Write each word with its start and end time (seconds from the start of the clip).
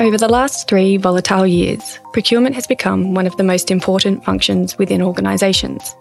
Over 0.00 0.18
the 0.18 0.28
last 0.28 0.68
three 0.68 0.96
volatile 0.96 1.46
years, 1.46 1.98
procurement 2.12 2.54
has 2.54 2.66
become 2.66 3.14
one 3.14 3.26
of 3.26 3.36
the 3.36 3.44
most 3.44 3.70
important 3.70 4.24
functions 4.24 4.76
within 4.76 5.00
organisations, 5.00 5.94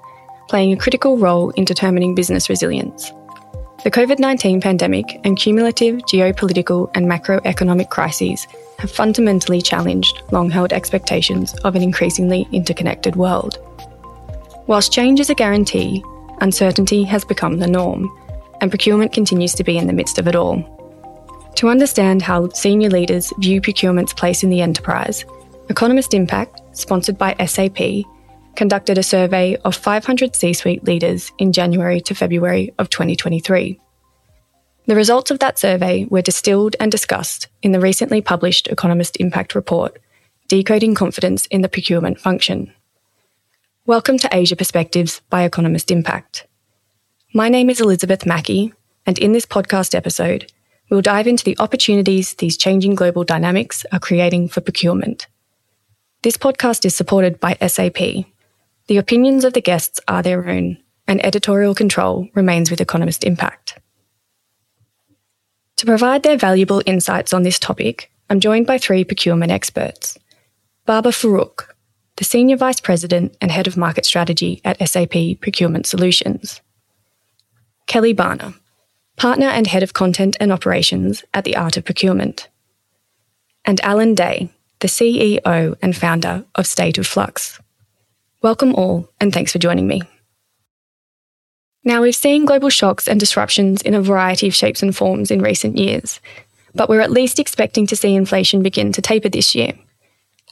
playing 0.49 0.73
a 0.73 0.77
critical 0.77 1.17
role 1.17 1.51
in 1.51 1.63
determining 1.63 2.15
business 2.15 2.49
resilience. 2.49 3.11
The 3.83 3.91
COVID 3.91 4.19
19 4.19 4.59
pandemic 4.59 5.21
and 5.23 5.37
cumulative 5.37 5.97
geopolitical 6.11 6.91
and 6.93 7.05
macroeconomic 7.05 7.89
crises 7.89 8.45
have 8.79 8.91
fundamentally 8.91 9.61
challenged 9.61 10.21
long 10.31 10.49
held 10.49 10.73
expectations 10.73 11.53
of 11.63 11.75
an 11.75 11.83
increasingly 11.83 12.49
interconnected 12.51 13.15
world. 13.15 13.59
Whilst 14.67 14.91
change 14.91 15.21
is 15.21 15.29
a 15.29 15.35
guarantee, 15.35 16.03
uncertainty 16.41 17.03
has 17.03 17.23
become 17.23 17.59
the 17.59 17.67
norm, 17.67 18.09
and 18.59 18.71
procurement 18.71 19.13
continues 19.13 19.53
to 19.53 19.63
be 19.63 19.77
in 19.77 19.87
the 19.87 19.93
midst 19.93 20.19
of 20.19 20.27
it 20.27 20.35
all. 20.35 20.78
To 21.55 21.67
understand 21.67 22.21
how 22.21 22.49
senior 22.49 22.89
leaders 22.89 23.33
view 23.39 23.59
procurement's 23.59 24.13
place 24.13 24.43
in 24.43 24.49
the 24.49 24.61
enterprise, 24.61 25.25
Economist 25.69 26.13
Impact, 26.13 26.61
sponsored 26.71 27.17
by 27.17 27.35
SAP, 27.45 28.05
conducted 28.55 28.97
a 28.97 29.03
survey 29.03 29.55
of 29.65 29.75
500 29.75 30.35
C 30.35 30.53
suite 30.53 30.83
leaders 30.83 31.31
in 31.37 31.51
January 31.51 32.01
to 32.01 32.15
February 32.15 32.73
of 32.79 32.89
2023. 32.89 33.79
The 34.85 34.95
results 34.95 35.31
of 35.31 35.39
that 35.39 35.59
survey 35.59 36.05
were 36.05 36.21
distilled 36.21 36.75
and 36.79 36.91
discussed 36.91 37.47
in 37.61 37.73
the 37.73 37.79
recently 37.79 38.21
published 38.21 38.67
Economist 38.67 39.17
Impact 39.17 39.53
Report, 39.53 39.99
Decoding 40.47 40.95
Confidence 40.95 41.45
in 41.47 41.61
the 41.61 41.69
Procurement 41.69 42.19
Function. 42.19 42.73
Welcome 43.85 44.17
to 44.19 44.29
Asia 44.31 44.55
Perspectives 44.55 45.21
by 45.29 45.43
Economist 45.43 45.91
Impact. 45.91 46.47
My 47.33 47.49
name 47.49 47.69
is 47.69 47.81
Elizabeth 47.81 48.25
Mackie, 48.25 48.73
and 49.05 49.19
in 49.19 49.33
this 49.33 49.45
podcast 49.45 49.93
episode, 49.93 50.51
we'll 50.89 51.01
dive 51.01 51.27
into 51.27 51.43
the 51.43 51.57
opportunities 51.59 52.33
these 52.35 52.57
changing 52.57 52.95
global 52.95 53.23
dynamics 53.23 53.85
are 53.91 53.99
creating 53.99 54.49
for 54.49 54.61
procurement. 54.61 55.27
This 56.23 56.37
podcast 56.37 56.85
is 56.85 56.95
supported 56.95 57.39
by 57.39 57.55
SAP, 57.65 58.25
the 58.89 58.97
opinions 58.97 59.45
of 59.45 59.53
the 59.53 59.61
guests 59.61 59.99
are 60.07 60.23
their 60.23 60.49
own, 60.49 60.79
and 61.07 61.23
editorial 61.23 61.75
control 61.75 62.27
remains 62.33 62.71
with 62.71 62.81
Economist 62.81 63.23
Impact. 63.23 63.77
To 65.75 65.85
provide 65.85 66.23
their 66.23 66.37
valuable 66.37 66.81
insights 66.87 67.31
on 67.31 67.43
this 67.43 67.59
topic, 67.59 68.11
I'm 68.31 68.39
joined 68.39 68.65
by 68.65 68.79
three 68.79 69.03
procurement 69.03 69.51
experts. 69.51 70.17
Baber 70.87 71.11
Farooq, 71.11 71.65
the 72.15 72.23
Senior 72.23 72.57
Vice 72.57 72.79
President 72.79 73.37
and 73.39 73.51
Head 73.51 73.67
of 73.67 73.77
Market 73.77 74.07
Strategy 74.07 74.59
at 74.65 74.89
SAP 74.89 75.39
Procurement 75.39 75.85
Solutions. 75.85 76.59
Kelly 77.85 78.15
Barner, 78.15 78.55
Partner 79.19 79.47
and 79.47 79.67
Head 79.67 79.83
of 79.83 79.91
Content 79.91 80.37
and 80.39 80.49
Operations 80.49 81.25
at 81.33 81.43
the 81.43 81.57
Art 81.57 81.75
of 81.75 81.83
Procurement. 81.83 82.47
And 83.65 83.81
Alan 83.81 84.15
Day, 84.15 84.49
the 84.79 84.87
CEO 84.87 85.75
and 85.81 85.93
founder 85.93 86.45
of 86.55 86.65
State 86.65 86.97
of 86.97 87.05
Flux. 87.05 87.59
Welcome 88.41 88.73
all, 88.75 89.09
and 89.19 89.33
thanks 89.33 89.51
for 89.51 89.59
joining 89.59 89.87
me. 89.87 90.03
Now, 91.83 92.01
we've 92.01 92.15
seen 92.15 92.45
global 92.45 92.69
shocks 92.69 93.09
and 93.09 93.19
disruptions 93.19 93.81
in 93.81 93.93
a 93.93 94.01
variety 94.01 94.47
of 94.47 94.55
shapes 94.55 94.81
and 94.81 94.95
forms 94.95 95.31
in 95.31 95.41
recent 95.41 95.77
years, 95.77 96.21
but 96.73 96.87
we're 96.87 97.01
at 97.01 97.11
least 97.11 97.39
expecting 97.39 97.85
to 97.87 97.97
see 97.97 98.15
inflation 98.15 98.63
begin 98.63 98.93
to 98.93 99.01
taper 99.01 99.27
this 99.27 99.53
year. 99.53 99.73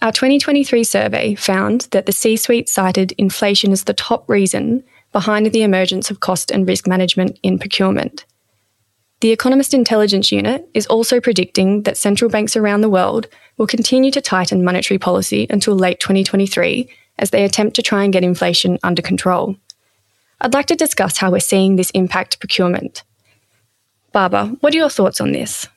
Our 0.01 0.11
2023 0.11 0.83
survey 0.83 1.35
found 1.35 1.87
that 1.91 2.05
the 2.05 2.11
C 2.11 2.35
suite 2.35 2.67
cited 2.67 3.13
inflation 3.13 3.71
as 3.71 3.85
the 3.85 3.93
top 3.93 4.29
reason 4.29 4.83
behind 5.13 5.45
the 5.45 5.63
emergence 5.63 6.11
of 6.11 6.19
cost 6.19 6.51
and 6.51 6.67
risk 6.67 6.85
management 6.85 7.39
in 7.43 7.59
procurement. 7.59 8.25
The 9.19 9.31
Economist 9.31 9.73
Intelligence 9.73 10.31
Unit 10.31 10.69
is 10.75 10.85
also 10.85 11.19
predicting 11.19 11.81
that 11.83 11.97
central 11.97 12.29
banks 12.29 12.55
around 12.55 12.81
the 12.81 12.89
world 12.89 13.27
will 13.57 13.65
continue 13.65 14.11
to 14.11 14.21
tighten 14.21 14.63
monetary 14.63 14.99
policy 14.99 15.47
until 15.49 15.75
late 15.75 15.99
2023 15.99 16.87
as 17.17 17.31
they 17.31 17.43
attempt 17.43 17.75
to 17.77 17.81
try 17.81 18.03
and 18.03 18.13
get 18.13 18.23
inflation 18.23 18.77
under 18.83 19.01
control. 19.01 19.55
I'd 20.39 20.53
like 20.53 20.67
to 20.67 20.75
discuss 20.75 21.17
how 21.17 21.31
we're 21.31 21.39
seeing 21.39 21.77
this 21.77 21.89
impact 21.91 22.39
procurement. 22.39 23.01
Baber, 24.11 24.55
what 24.59 24.75
are 24.75 24.77
your 24.77 24.89
thoughts 24.89 25.19
on 25.19 25.31
this? 25.31 25.67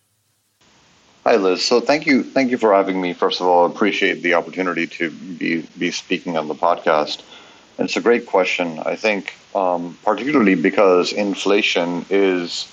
Hi, 1.24 1.36
Liz. 1.36 1.64
So 1.64 1.80
thank 1.80 2.04
you, 2.04 2.22
thank 2.22 2.50
you 2.50 2.58
for 2.58 2.74
having 2.74 3.00
me. 3.00 3.14
First 3.14 3.40
of 3.40 3.46
all, 3.46 3.66
I 3.66 3.70
appreciate 3.70 4.22
the 4.22 4.34
opportunity 4.34 4.86
to 4.86 5.10
be 5.10 5.66
be 5.78 5.90
speaking 5.90 6.36
on 6.36 6.46
the 6.48 6.54
podcast. 6.54 7.22
And 7.78 7.86
it's 7.86 7.96
a 7.96 8.02
great 8.02 8.26
question. 8.26 8.78
I 8.80 8.96
think, 8.96 9.34
um, 9.54 9.96
particularly 10.04 10.56
because 10.56 11.14
inflation 11.14 12.04
is 12.10 12.68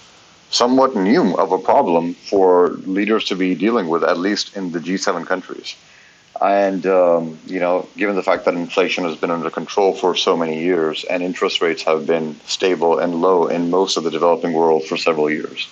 somewhat 0.50 0.96
new 0.96 1.36
of 1.36 1.52
a 1.52 1.58
problem 1.58 2.14
for 2.14 2.70
leaders 2.70 3.26
to 3.26 3.36
be 3.36 3.56
dealing 3.56 3.90
with, 3.90 4.04
at 4.04 4.18
least 4.18 4.56
in 4.56 4.72
the 4.72 4.80
G7 4.80 5.26
countries. 5.26 5.76
And, 6.42 6.86
um, 6.86 7.40
you 7.46 7.60
know, 7.60 7.88
given 7.98 8.16
the 8.16 8.24
fact 8.24 8.46
that 8.46 8.54
inflation 8.54 9.04
has 9.06 9.16
been 9.16 9.32
under 9.32 9.50
control 9.50 9.94
for 9.94 10.16
so 10.16 10.38
many 10.38 10.60
years 10.62 11.04
and 11.06 11.24
interest 11.24 11.62
rates 11.62 11.82
have 11.84 12.06
been 12.06 12.40
stable 12.46 13.00
and 13.00 13.16
low 13.16 13.48
in 13.48 13.72
most 13.72 13.98
of 13.98 14.04
the 14.04 14.12
developing 14.12 14.54
world 14.54 14.84
for 14.86 14.98
several 14.98 15.30
years, 15.30 15.68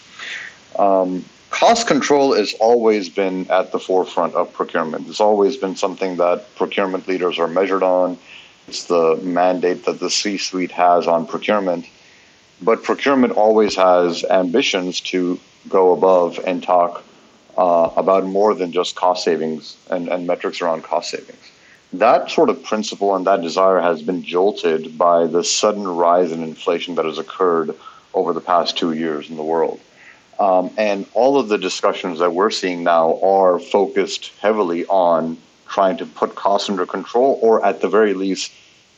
um, 0.80 1.24
cost 1.52 1.88
control 1.88 2.34
has 2.34 2.54
always 2.60 3.10
been 3.10 3.50
at 3.50 3.72
the 3.72 3.80
forefront 3.80 4.34
of 4.34 4.52
procurement. 4.54 5.08
It's 5.08 5.22
always 5.22 5.56
been 5.56 5.76
something 5.76 6.18
that 6.18 6.54
procurement 6.56 7.08
leaders 7.08 7.38
are 7.38 7.48
measured 7.48 7.84
on. 7.84 8.18
It's 8.68 8.86
the 8.86 9.18
mandate 9.22 9.86
that 9.86 10.00
the 10.00 10.10
C 10.10 10.38
suite 10.38 10.72
has 10.72 11.08
on 11.08 11.28
procurement. 11.28 11.86
But 12.62 12.84
procurement 12.84 13.34
always 13.34 13.76
has 13.76 14.24
ambitions 14.24 15.02
to 15.02 15.40
go 15.70 15.94
above 15.94 16.40
and 16.46 16.64
talk 16.64 17.04
uh, 17.58 17.90
about 17.96 18.26
more 18.26 18.54
than 18.54 18.72
just 18.72 18.96
cost 18.96 19.24
savings 19.24 19.78
and, 19.90 20.08
and 20.10 20.28
metrics 20.28 20.62
around 20.62 20.84
cost 20.84 21.12
savings. 21.12 21.52
That 21.94 22.30
sort 22.30 22.50
of 22.50 22.64
principle 22.64 23.16
and 23.16 23.26
that 23.28 23.42
desire 23.42 23.80
has 23.80 24.02
been 24.02 24.24
jolted 24.24 24.98
by 24.98 25.28
the 25.28 25.44
sudden 25.44 25.88
rise 25.88 26.32
in 26.32 26.44
inflation 26.44 26.96
that 26.96 27.06
has 27.06 27.18
occurred 27.18 27.76
over 28.14 28.34
the 28.34 28.42
past 28.42 28.78
two 28.78 28.94
years 28.94 29.30
in 29.30 29.38
the 29.38 29.44
world. 29.44 29.80
Um, 30.40 30.72
and 30.78 31.06
all 31.14 31.40
of 31.40 31.48
the 31.48 31.58
discussions 31.58 32.20
that 32.20 32.34
we're 32.34 32.52
seeing 32.52 32.84
now 32.84 33.20
are 33.22 33.60
focused 33.60 34.34
heavily 34.42 34.86
on 34.88 35.38
trying 35.68 35.98
to 35.98 36.06
put 36.06 36.36
costs 36.36 36.70
under 36.70 36.86
control, 36.86 37.40
or 37.42 37.66
at 37.66 37.82
the 37.82 37.88
very 37.88 38.14
least, 38.14 38.52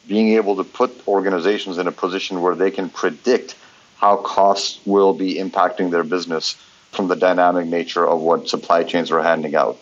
being 0.08 0.30
able 0.36 0.56
to 0.56 0.64
put 0.64 1.08
organizations 1.08 1.78
in 1.78 1.88
a 1.88 1.92
position 1.92 2.42
where 2.42 2.56
they 2.56 2.72
can 2.72 2.90
predict 2.90 3.56
how 3.98 4.18
costs 4.18 4.80
will 4.86 5.14
be 5.14 5.36
impacting 5.36 5.92
their 5.92 6.04
business 6.04 6.56
from 6.92 7.08
the 7.08 7.16
dynamic 7.16 7.68
nature 7.68 8.08
of 8.08 8.22
what 8.22 8.48
supply 8.48 8.84
chains 8.84 9.12
are 9.12 9.22
handing 9.22 9.56
out. 9.56 9.78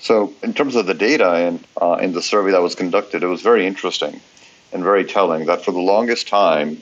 So, 0.00 0.32
in 0.42 0.54
terms 0.54 0.76
of 0.76 0.86
the 0.86 0.94
data 0.94 1.46
in, 1.46 1.64
uh, 1.80 1.98
in 2.00 2.12
the 2.12 2.22
survey 2.22 2.52
that 2.52 2.62
was 2.62 2.74
conducted, 2.74 3.22
it 3.22 3.26
was 3.26 3.42
very 3.42 3.66
interesting 3.66 4.20
and 4.72 4.82
very 4.82 5.04
telling 5.04 5.46
that 5.46 5.62
for 5.62 5.72
the 5.72 5.80
longest 5.80 6.26
time, 6.26 6.80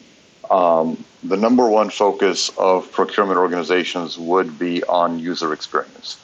um, 0.50 1.04
the 1.22 1.37
number 1.37 1.69
one 1.69 1.91
focus 1.91 2.50
of 2.56 2.91
procurement 2.93 3.38
organizations 3.38 4.16
would 4.16 4.59
be 4.59 4.84
on 4.84 5.19
user 5.19 5.53
experience. 5.53 6.19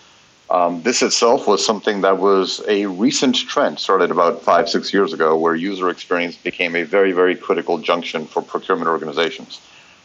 Um, 0.50 0.82
this 0.82 1.02
itself 1.02 1.46
was 1.48 1.64
something 1.64 2.02
that 2.02 2.18
was 2.18 2.62
a 2.68 2.86
recent 2.86 3.34
trend, 3.36 3.78
started 3.78 4.10
about 4.10 4.42
five, 4.42 4.68
six 4.68 4.92
years 4.92 5.12
ago, 5.12 5.36
where 5.36 5.54
user 5.54 5.88
experience 5.88 6.36
became 6.36 6.76
a 6.76 6.82
very, 6.82 7.12
very 7.12 7.34
critical 7.34 7.78
junction 7.78 8.26
for 8.26 8.42
procurement 8.42 8.88
organizations 8.88 9.60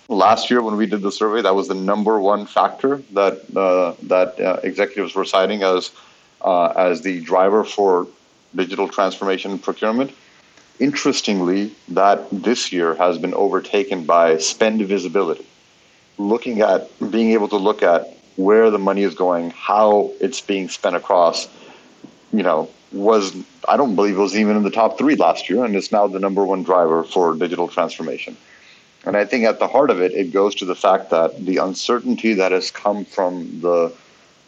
last 0.10 0.50
year 0.50 0.62
when 0.62 0.76
we 0.76 0.88
did 0.88 1.02
the 1.02 1.12
survey, 1.12 1.42
that 1.42 1.56
was 1.56 1.68
the 1.68 1.76
number 1.76 2.20
one 2.20 2.46
factor 2.46 2.98
that 3.14 3.40
uh, 3.56 3.94
that 4.04 4.40
uh, 4.40 4.60
executives 4.64 5.16
were 5.16 5.26
citing 5.26 5.64
as 5.64 5.92
uh, 6.42 6.68
as 6.76 7.02
the 7.02 7.22
driver 7.22 7.64
for 7.64 8.08
digital 8.56 8.88
transformation 8.88 9.52
and 9.52 9.64
procurement. 9.64 10.12
Interestingly, 10.80 11.74
that 11.90 12.28
this 12.32 12.72
year 12.72 12.96
has 12.96 13.18
been 13.18 13.34
overtaken 13.34 14.06
by 14.06 14.38
spend 14.38 14.82
visibility. 14.82 15.46
Looking 16.18 16.62
at 16.62 16.90
being 17.12 17.32
able 17.32 17.50
to 17.50 17.58
look 17.58 17.84
at 17.84 18.18
where 18.40 18.72
the 18.72 18.80
money 18.80 19.04
is 19.04 19.16
going, 19.16 19.50
how 19.50 20.12
it's 20.22 20.40
being 20.40 20.70
spent 20.70 20.96
across, 20.96 21.50
you 22.32 22.42
know, 22.42 22.70
was 22.94 23.36
I 23.68 23.76
don't 23.76 23.96
believe 23.96 24.18
it 24.18 24.22
was 24.22 24.38
even 24.38 24.56
in 24.56 24.64
the 24.64 24.72
top 24.72 24.98
three 24.98 25.16
last 25.16 25.50
year, 25.50 25.66
and 25.66 25.76
it's 25.76 25.92
now 25.92 26.08
the 26.08 26.20
number 26.20 26.46
one 26.46 26.64
driver 26.64 27.04
for 27.04 27.36
digital 27.36 27.68
transformation. 27.68 28.38
And 29.06 29.18
I 29.18 29.26
think 29.26 29.44
at 29.44 29.60
the 29.60 29.68
heart 29.68 29.90
of 29.90 30.02
it, 30.02 30.14
it 30.14 30.32
goes 30.32 30.56
to 30.56 30.66
the 30.66 30.74
fact 30.74 31.10
that 31.10 31.46
the 31.46 31.58
uncertainty 31.58 32.34
that 32.36 32.54
has 32.54 32.72
come 32.72 33.04
from 33.04 33.60
the 33.60 33.94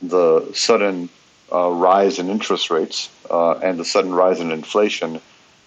the 0.02 0.50
sudden 0.54 1.10
uh, 1.52 1.70
rise 1.70 2.18
in 2.18 2.30
interest 2.30 2.72
rates 2.72 3.10
uh, 3.30 3.56
and 3.56 3.78
the 3.78 3.86
sudden 3.86 4.14
rise 4.14 4.40
in 4.40 4.52
inflation 4.52 5.20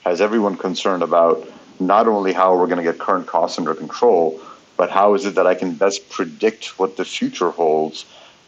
has 0.03 0.23
everyone 0.23 0.57
concerned 0.57 1.03
about 1.03 1.47
not 1.79 2.09
only 2.09 2.33
how 2.33 2.57
we're 2.57 2.67
going 2.67 2.83
to 2.85 2.91
get 2.91 2.99
current 2.99 3.27
costs 3.27 3.59
under 3.59 3.75
control, 3.75 4.41
but 4.77 4.91
how 4.91 5.15
is 5.15 5.25
it 5.25 5.35
that 5.35 5.47
I 5.47 5.55
can 5.55 5.75
best 5.75 6.09
predict 6.09 6.79
what 6.79 6.97
the 6.97 7.05
future 7.05 7.51
holds 7.51 8.05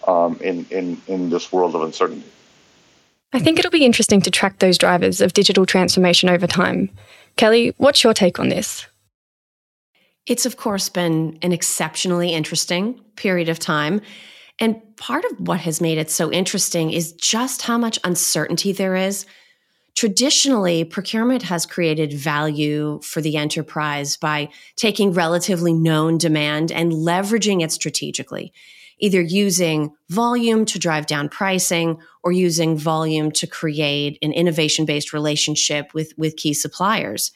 um, 0.06 0.38
in, 0.40 0.66
in, 0.70 1.00
in 1.06 1.30
this 1.30 1.52
world 1.52 1.74
of 1.74 1.82
uncertainty. 1.82 2.28
I 3.32 3.38
think 3.38 3.58
it'll 3.58 3.70
be 3.70 3.84
interesting 3.84 4.20
to 4.22 4.30
track 4.30 4.60
those 4.60 4.78
drivers 4.78 5.20
of 5.20 5.32
digital 5.32 5.66
transformation 5.66 6.28
over 6.28 6.46
time. 6.46 6.90
Kelly, 7.36 7.74
what's 7.76 8.02
your 8.02 8.14
take 8.14 8.38
on 8.38 8.48
this? 8.48 8.86
It's, 10.26 10.46
of 10.46 10.56
course, 10.56 10.88
been 10.88 11.38
an 11.42 11.52
exceptionally 11.52 12.32
interesting 12.32 13.00
period 13.16 13.48
of 13.48 13.58
time. 13.58 14.00
And 14.58 14.80
part 14.96 15.24
of 15.24 15.40
what 15.40 15.60
has 15.60 15.80
made 15.80 15.98
it 15.98 16.10
so 16.10 16.32
interesting 16.32 16.92
is 16.92 17.12
just 17.12 17.62
how 17.62 17.76
much 17.76 17.98
uncertainty 18.04 18.72
there 18.72 18.96
is. 18.96 19.26
Traditionally, 19.96 20.84
procurement 20.84 21.44
has 21.44 21.64
created 21.64 22.12
value 22.12 23.00
for 23.02 23.22
the 23.22 23.38
enterprise 23.38 24.18
by 24.18 24.50
taking 24.76 25.12
relatively 25.12 25.72
known 25.72 26.18
demand 26.18 26.70
and 26.70 26.92
leveraging 26.92 27.62
it 27.62 27.72
strategically, 27.72 28.52
either 28.98 29.22
using 29.22 29.94
volume 30.10 30.66
to 30.66 30.78
drive 30.78 31.06
down 31.06 31.30
pricing 31.30 31.98
or 32.22 32.30
using 32.30 32.76
volume 32.76 33.32
to 33.32 33.46
create 33.46 34.18
an 34.20 34.32
innovation 34.32 34.84
based 34.84 35.14
relationship 35.14 35.94
with, 35.94 36.12
with 36.18 36.36
key 36.36 36.52
suppliers. 36.52 37.32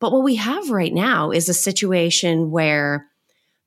But 0.00 0.10
what 0.10 0.24
we 0.24 0.34
have 0.34 0.70
right 0.70 0.92
now 0.92 1.30
is 1.30 1.48
a 1.48 1.54
situation 1.54 2.50
where 2.50 3.06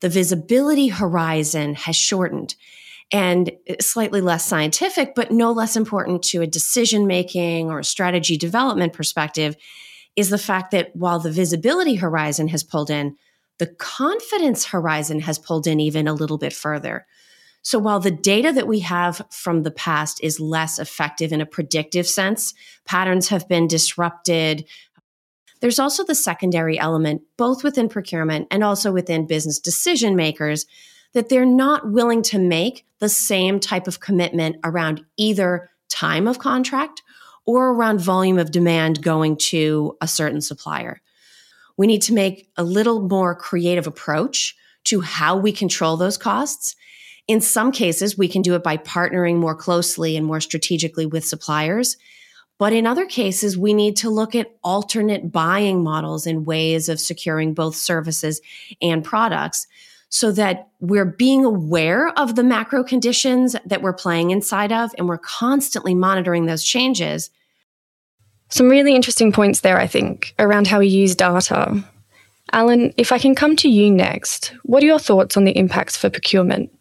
the 0.02 0.10
visibility 0.10 0.90
horizon 0.90 1.76
has 1.76 1.96
shortened 1.96 2.56
and 3.12 3.51
slightly 3.80 4.21
less 4.21 4.45
scientific, 4.45 5.15
but 5.15 5.31
no 5.31 5.51
less 5.51 5.75
important 5.75 6.24
to 6.24 6.42
a 6.42 6.48
decision 6.48 7.07
making 7.07 7.69
or 7.69 7.81
strategy 7.83 8.38
development 8.38 8.94
perspective 8.94 9.56
is 10.15 10.30
the 10.30 10.38
fact 10.38 10.71
that 10.71 10.95
while 10.95 11.19
the 11.19 11.31
visibility 11.31 11.95
horizon 11.95 12.48
has 12.50 12.63
pulled 12.63 12.89
in, 12.89 13.15
the 13.59 13.68
confidence 13.68 14.65
horizon 14.65 15.21
has 15.21 15.39
pulled 15.39 15.68
in 15.68 15.80
even 15.80 16.07
a 16.07 16.13
little 16.13 16.38
bit 16.38 16.54
further. 16.54 17.06
So 17.62 17.80
while 17.80 18.00
the 18.00 18.12
data 18.12 18.51
that 18.54 18.68
we 18.68 18.80
have 18.80 19.21
from 19.30 19.63
the 19.63 19.71
past 19.71 20.24
is 20.24 20.39
less 20.39 20.80
effective 20.80 21.31
in 21.33 21.42
a 21.42 21.45
predictive 21.45 22.07
sense, 22.07 22.54
patterns 22.86 23.30
have 23.30 23.48
been 23.48 23.68
disrupted, 23.68 24.68
there's 25.59 25.80
also 25.80 26.04
the 26.04 26.15
secondary 26.15 26.77
element, 26.80 27.24
both 27.38 27.63
within 27.63 27.89
procurement 27.89 28.48
and 28.51 28.63
also 28.63 28.92
within 28.92 29.27
business 29.27 29.59
decision 29.59 30.15
makers, 30.15 30.65
that 31.13 31.30
they're 31.30 31.45
not 31.45 31.92
willing 31.92 32.21
to 32.21 32.39
make 32.39 32.86
the 33.00 33.09
same 33.09 33.59
type 33.59 33.88
of 33.88 34.00
commitment 34.00 34.57
around 34.63 35.06
either 35.18 35.69
time 35.89 36.27
of 36.27 36.39
contract 36.39 37.01
or 37.45 37.69
around 37.69 38.01
volume 38.01 38.38
of 38.38 38.51
demand 38.51 39.01
going 39.01 39.38
to 39.38 39.95
a 40.01 40.07
certain 40.07 40.42
supplier. 40.42 41.01
We 41.77 41.88
need 41.88 42.01
to 42.04 42.13
make 42.13 42.50
a 42.57 42.63
little 42.63 43.01
more 43.01 43.36
creative 43.36 43.88
approach 43.88 44.56
to 44.86 45.01
how 45.01 45.38
we 45.38 45.51
control 45.51 45.95
those 45.95 46.18
costs. 46.18 46.75
In 47.27 47.42
some 47.42 47.71
cases, 47.71 48.18
we 48.18 48.27
can 48.27 48.42
do 48.42 48.56
it 48.56 48.63
by 48.63 48.77
partnering 48.77 49.38
more 49.38 49.56
closely 49.56 50.18
and 50.18 50.25
more 50.25 50.42
strategically 50.42 51.06
with 51.06 51.25
suppliers. 51.25 51.98
But 52.57 52.74
in 52.74 52.88
other 52.88 53.06
cases, 53.06 53.57
we 53.57 53.74
need 53.74 53.98
to 53.98 54.09
look 54.09 54.33
at 54.33 54.56
alternate 54.63 55.31
buying 55.31 55.83
models 55.83 56.25
and 56.25 56.45
ways 56.45 56.89
of 56.89 57.00
securing 57.00 57.54
both 57.54 57.75
services 57.75 58.42
and 58.81 59.04
products 59.04 59.68
so 60.09 60.31
that 60.31 60.69
we're 60.80 61.06
being 61.06 61.44
aware 61.44 62.09
of 62.18 62.36
the 62.36 62.44
macro 62.44 62.83
conditions 62.83 63.56
that 63.65 63.81
we're 63.81 63.94
playing 63.94 64.31
inside 64.31 64.71
of 64.71 64.92
and 64.98 65.07
we're 65.07 65.18
constantly 65.18 65.94
monitoring 65.94 66.45
those 66.45 66.63
changes. 66.63 67.30
Some 68.50 68.69
really 68.69 68.95
interesting 68.95 69.31
points 69.31 69.59
there, 69.59 69.77
I 69.77 69.88
think, 69.88 70.33
around 70.39 70.68
how 70.68 70.80
we 70.80 70.88
use 70.88 71.15
data. 71.15 71.83
Alan, 72.54 72.94
if 72.95 73.12
I 73.12 73.19
can 73.19 73.36
come 73.36 73.57
to 73.57 73.69
you 73.69 73.92
next, 73.92 74.54
what 74.63 74.81
are 74.81 74.86
your 74.86 75.00
thoughts 75.00 75.36
on 75.36 75.44
the 75.44 75.57
impacts 75.57 75.98
for 75.98 76.09
procurement? 76.09 76.71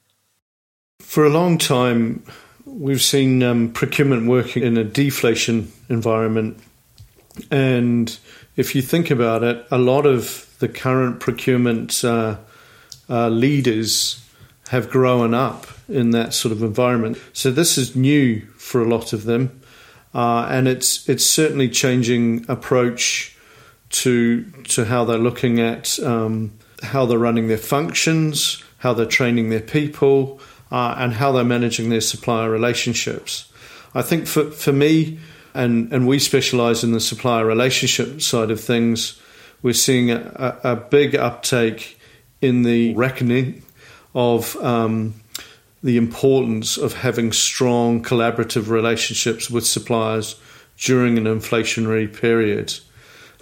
For 1.01 1.25
a 1.25 1.31
long 1.31 1.59
time, 1.59 2.23
we've 2.65 3.03
seen 3.03 3.43
um, 3.43 3.73
procurement 3.73 4.29
working 4.29 4.63
in 4.63 4.77
a 4.77 4.85
deflation 4.85 5.73
environment. 5.89 6.59
And 7.51 8.17
if 8.57 8.77
you 8.77 8.83
think 8.83 9.11
about 9.11 9.43
it, 9.43 9.67
a 9.73 9.79
lot 9.79 10.07
of 10.07 10.55
the 10.61 10.69
current 10.69 11.19
procurement 11.19 12.05
uh, 12.05 12.37
uh, 13.09 13.29
leaders 13.29 14.23
have 14.69 14.91
grown 14.91 15.35
up 15.35 15.67
in 15.89 16.11
that 16.11 16.35
sort 16.35 16.53
of 16.53 16.63
environment. 16.63 17.19
So 17.33 17.51
this 17.51 17.79
is 17.79 17.95
new 17.95 18.41
for 18.57 18.83
a 18.83 18.89
lot 18.89 19.13
of 19.13 19.25
them, 19.25 19.61
uh, 20.15 20.47
and 20.51 20.67
it's 20.67 21.09
it's 21.09 21.25
certainly 21.25 21.69
changing 21.69 22.45
approach 22.49 23.37
to 23.91 24.45
to 24.65 24.85
how 24.85 25.05
they're 25.05 25.19
looking 25.19 25.61
at 25.61 25.99
um, 26.01 26.53
how 26.83 27.07
they're 27.07 27.19
running 27.19 27.49
their 27.49 27.59
functions, 27.59 28.63
how 28.79 28.93
they're 28.93 29.07
training 29.07 29.51
their 29.51 29.61
people, 29.61 30.41
uh, 30.71 30.95
and 30.99 31.15
how 31.15 31.33
they're 31.33 31.45
managing 31.45 31.89
their 31.91 32.01
supplier 32.01 32.51
relationships. 32.51 33.53
I 33.95 34.03
think 34.03 34.27
for, 34.27 34.51
for 34.51 34.73
me, 34.73 35.19
and, 35.55 35.91
and 35.93 36.07
we 36.07 36.19
specialize 36.19 36.85
in 36.85 36.93
the 36.93 37.01
supplier 37.01 37.47
relationship 37.47 38.21
side 38.21 38.51
of 38.51 38.61
things, 38.61 39.19
we're 39.63 39.73
seeing 39.73 40.11
a, 40.11 40.59
a, 40.63 40.73
a 40.73 40.77
big 40.77 41.15
uptake 41.15 41.96
in 42.41 42.63
the 42.63 42.95
reckoning 42.95 43.63
of 44.15 44.57
um, 44.57 45.15
the 45.83 45.97
importance 45.97 46.77
of 46.77 46.95
having 46.95 47.33
strong 47.33 48.03
collaborative 48.03 48.69
relationships 48.69 49.51
with 49.51 49.67
suppliers 49.67 50.41
during 50.77 51.17
an 51.19 51.25
inflationary 51.25 52.13
period 52.13 52.75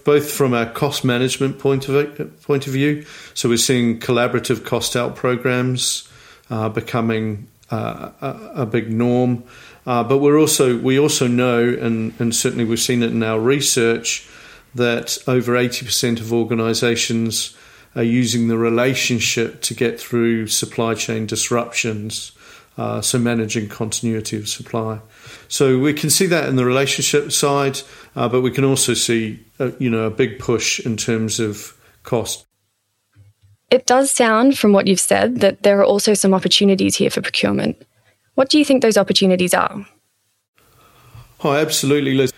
both 0.04 0.30
from 0.30 0.52
a 0.52 0.66
cost 0.66 1.04
management 1.04 1.58
point 1.58 1.88
of 1.88 2.42
point 2.42 2.66
of 2.66 2.72
view. 2.72 3.04
So 3.32 3.48
we're 3.48 3.56
seeing 3.56 3.98
collaborative 3.98 4.64
cost 4.64 4.96
out 4.96 5.16
programs 5.16 6.08
uh, 6.50 6.68
becoming 6.68 7.48
uh, 7.70 8.10
a, 8.20 8.62
a, 8.62 8.66
big 8.66 8.92
norm. 8.92 9.42
Uh, 9.86 10.04
but 10.04 10.18
we're 10.18 10.38
also 10.38 10.78
we 10.78 10.98
also 10.98 11.26
know, 11.26 11.60
and, 11.60 12.12
and 12.20 12.34
certainly 12.34 12.64
we've 12.64 12.80
seen 12.80 13.02
it 13.02 13.10
in 13.10 13.22
our 13.22 13.40
research, 13.40 14.28
that 14.74 15.18
over 15.26 15.56
eighty 15.56 15.84
percent 15.84 16.20
of 16.20 16.32
organisations 16.32 17.56
are 17.96 18.02
using 18.02 18.48
the 18.48 18.58
relationship 18.58 19.60
to 19.62 19.74
get 19.74 20.00
through 20.00 20.46
supply 20.46 20.94
chain 20.94 21.26
disruptions. 21.26 22.32
Uh, 22.76 23.00
so 23.00 23.20
managing 23.20 23.68
continuity 23.68 24.36
of 24.36 24.48
supply. 24.48 24.98
So 25.46 25.78
we 25.78 25.92
can 25.94 26.10
see 26.10 26.26
that 26.26 26.48
in 26.48 26.56
the 26.56 26.64
relationship 26.64 27.30
side, 27.30 27.78
uh, 28.16 28.28
but 28.28 28.40
we 28.40 28.50
can 28.50 28.64
also 28.64 28.94
see, 28.94 29.38
uh, 29.60 29.70
you 29.78 29.88
know, 29.88 30.06
a 30.06 30.10
big 30.10 30.40
push 30.40 30.80
in 30.80 30.96
terms 30.96 31.38
of 31.38 31.76
cost. 32.02 32.44
It 33.70 33.86
does 33.86 34.10
sound, 34.10 34.58
from 34.58 34.72
what 34.72 34.88
you've 34.88 34.98
said, 34.98 35.40
that 35.40 35.62
there 35.62 35.78
are 35.78 35.84
also 35.84 36.14
some 36.14 36.34
opportunities 36.34 36.96
here 36.96 37.10
for 37.10 37.22
procurement. 37.22 37.80
What 38.34 38.48
do 38.48 38.58
you 38.58 38.64
think 38.64 38.82
those 38.82 38.96
opportunities 38.96 39.54
are? 39.54 39.86
Oh, 41.44 41.52
absolutely, 41.52 42.14
Liz. 42.14 42.32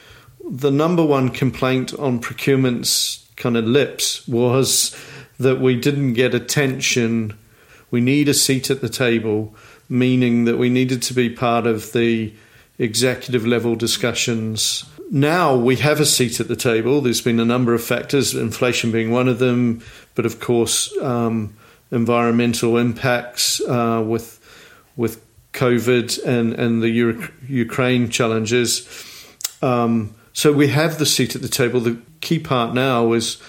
The 0.51 0.71
number 0.71 1.05
one 1.05 1.31
complaint 1.31 1.95
on 1.95 2.19
procurement's 2.19 3.27
kind 3.37 3.57
of 3.57 3.65
lips 3.65 4.27
was 4.29 4.95
that 5.39 5.61
we 5.61 5.77
didn't 5.77 6.15
get 6.15 6.35
attention. 6.35 7.37
We 7.91 8.01
need 8.01 8.29
a 8.29 8.35
seat 8.35 8.71
at 8.71 8.81
the 8.81 8.89
table, 8.89 9.55
meaning 9.89 10.45
that 10.45 10.59
we 10.59 10.71
needed 10.71 11.03
to 11.03 11.15
be 11.15 11.31
part 11.31 11.67
of 11.67 11.93
the 11.93 12.33
executive 12.79 13.47
level 13.47 13.75
discussions 13.75 14.85
now 15.11 15.55
we 15.57 15.77
have 15.77 16.01
a 16.01 16.07
seat 16.07 16.41
at 16.41 16.49
the 16.49 16.57
table. 16.57 17.01
There's 17.01 17.21
been 17.21 17.41
a 17.41 17.45
number 17.45 17.75
of 17.75 17.83
factors, 17.83 18.35
inflation 18.35 18.91
being 18.91 19.11
one 19.11 19.29
of 19.29 19.39
them, 19.39 19.83
but 20.15 20.27
of 20.27 20.41
course, 20.41 20.97
um, 20.99 21.57
environmental 21.91 22.77
impacts 22.77 23.61
uh, 23.61 24.03
with 24.07 24.41
with 24.97 25.25
COVID 25.53 26.25
and 26.25 26.55
and 26.55 26.83
the 26.83 26.91
Euro- 26.91 27.29
Ukraine 27.49 28.11
challenges. 28.11 28.89
Um, 29.63 30.15
so 30.33 30.53
we 30.53 30.69
have 30.69 30.99
the 30.99 31.07
seat 31.07 31.35
at 31.35 31.43
the 31.43 31.49
table. 31.49 31.81
The 31.81 31.99
key 32.21 32.39
part 32.39 32.75
now 32.75 33.13
is 33.13 33.41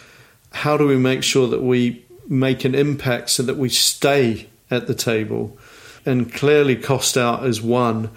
how 0.57 0.75
do 0.75 0.87
we 0.87 0.97
make 0.97 1.23
sure 1.23 1.47
that 1.47 1.61
we 1.61 2.03
make 2.27 2.65
an 2.65 2.75
impact 2.75 3.29
so 3.29 3.43
that 3.43 3.57
we 3.57 3.69
stay 3.69 4.49
at 4.69 4.87
the 4.87 4.95
table, 4.95 5.57
and 6.05 6.33
clearly 6.33 6.75
cost 6.75 7.15
out 7.15 7.45
is 7.45 7.61
one, 7.61 8.09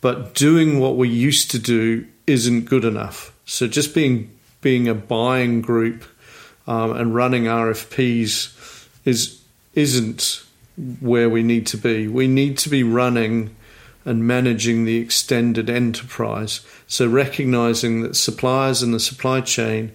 but 0.00 0.34
doing 0.34 0.78
what 0.78 0.96
we 0.96 1.08
used 1.08 1.50
to 1.50 1.58
do 1.58 2.06
isn't 2.26 2.66
good 2.66 2.84
enough. 2.84 3.32
So 3.44 3.66
just 3.66 3.94
being 3.94 4.30
being 4.60 4.88
a 4.88 4.94
buying 4.94 5.62
group 5.62 6.04
um, 6.66 6.92
and 6.92 7.14
running 7.14 7.44
RFPs 7.44 8.88
is 9.04 9.40
isn't 9.74 10.44
where 11.00 11.30
we 11.30 11.42
need 11.42 11.66
to 11.68 11.76
be. 11.78 12.08
We 12.08 12.28
need 12.28 12.58
to 12.58 12.68
be 12.68 12.82
running 12.82 13.56
and 14.04 14.26
managing 14.26 14.84
the 14.84 14.98
extended 14.98 15.70
enterprise. 15.70 16.60
So 16.86 17.08
recognizing 17.08 18.02
that 18.02 18.16
suppliers 18.16 18.82
in 18.82 18.92
the 18.92 19.00
supply 19.00 19.40
chain 19.40 19.92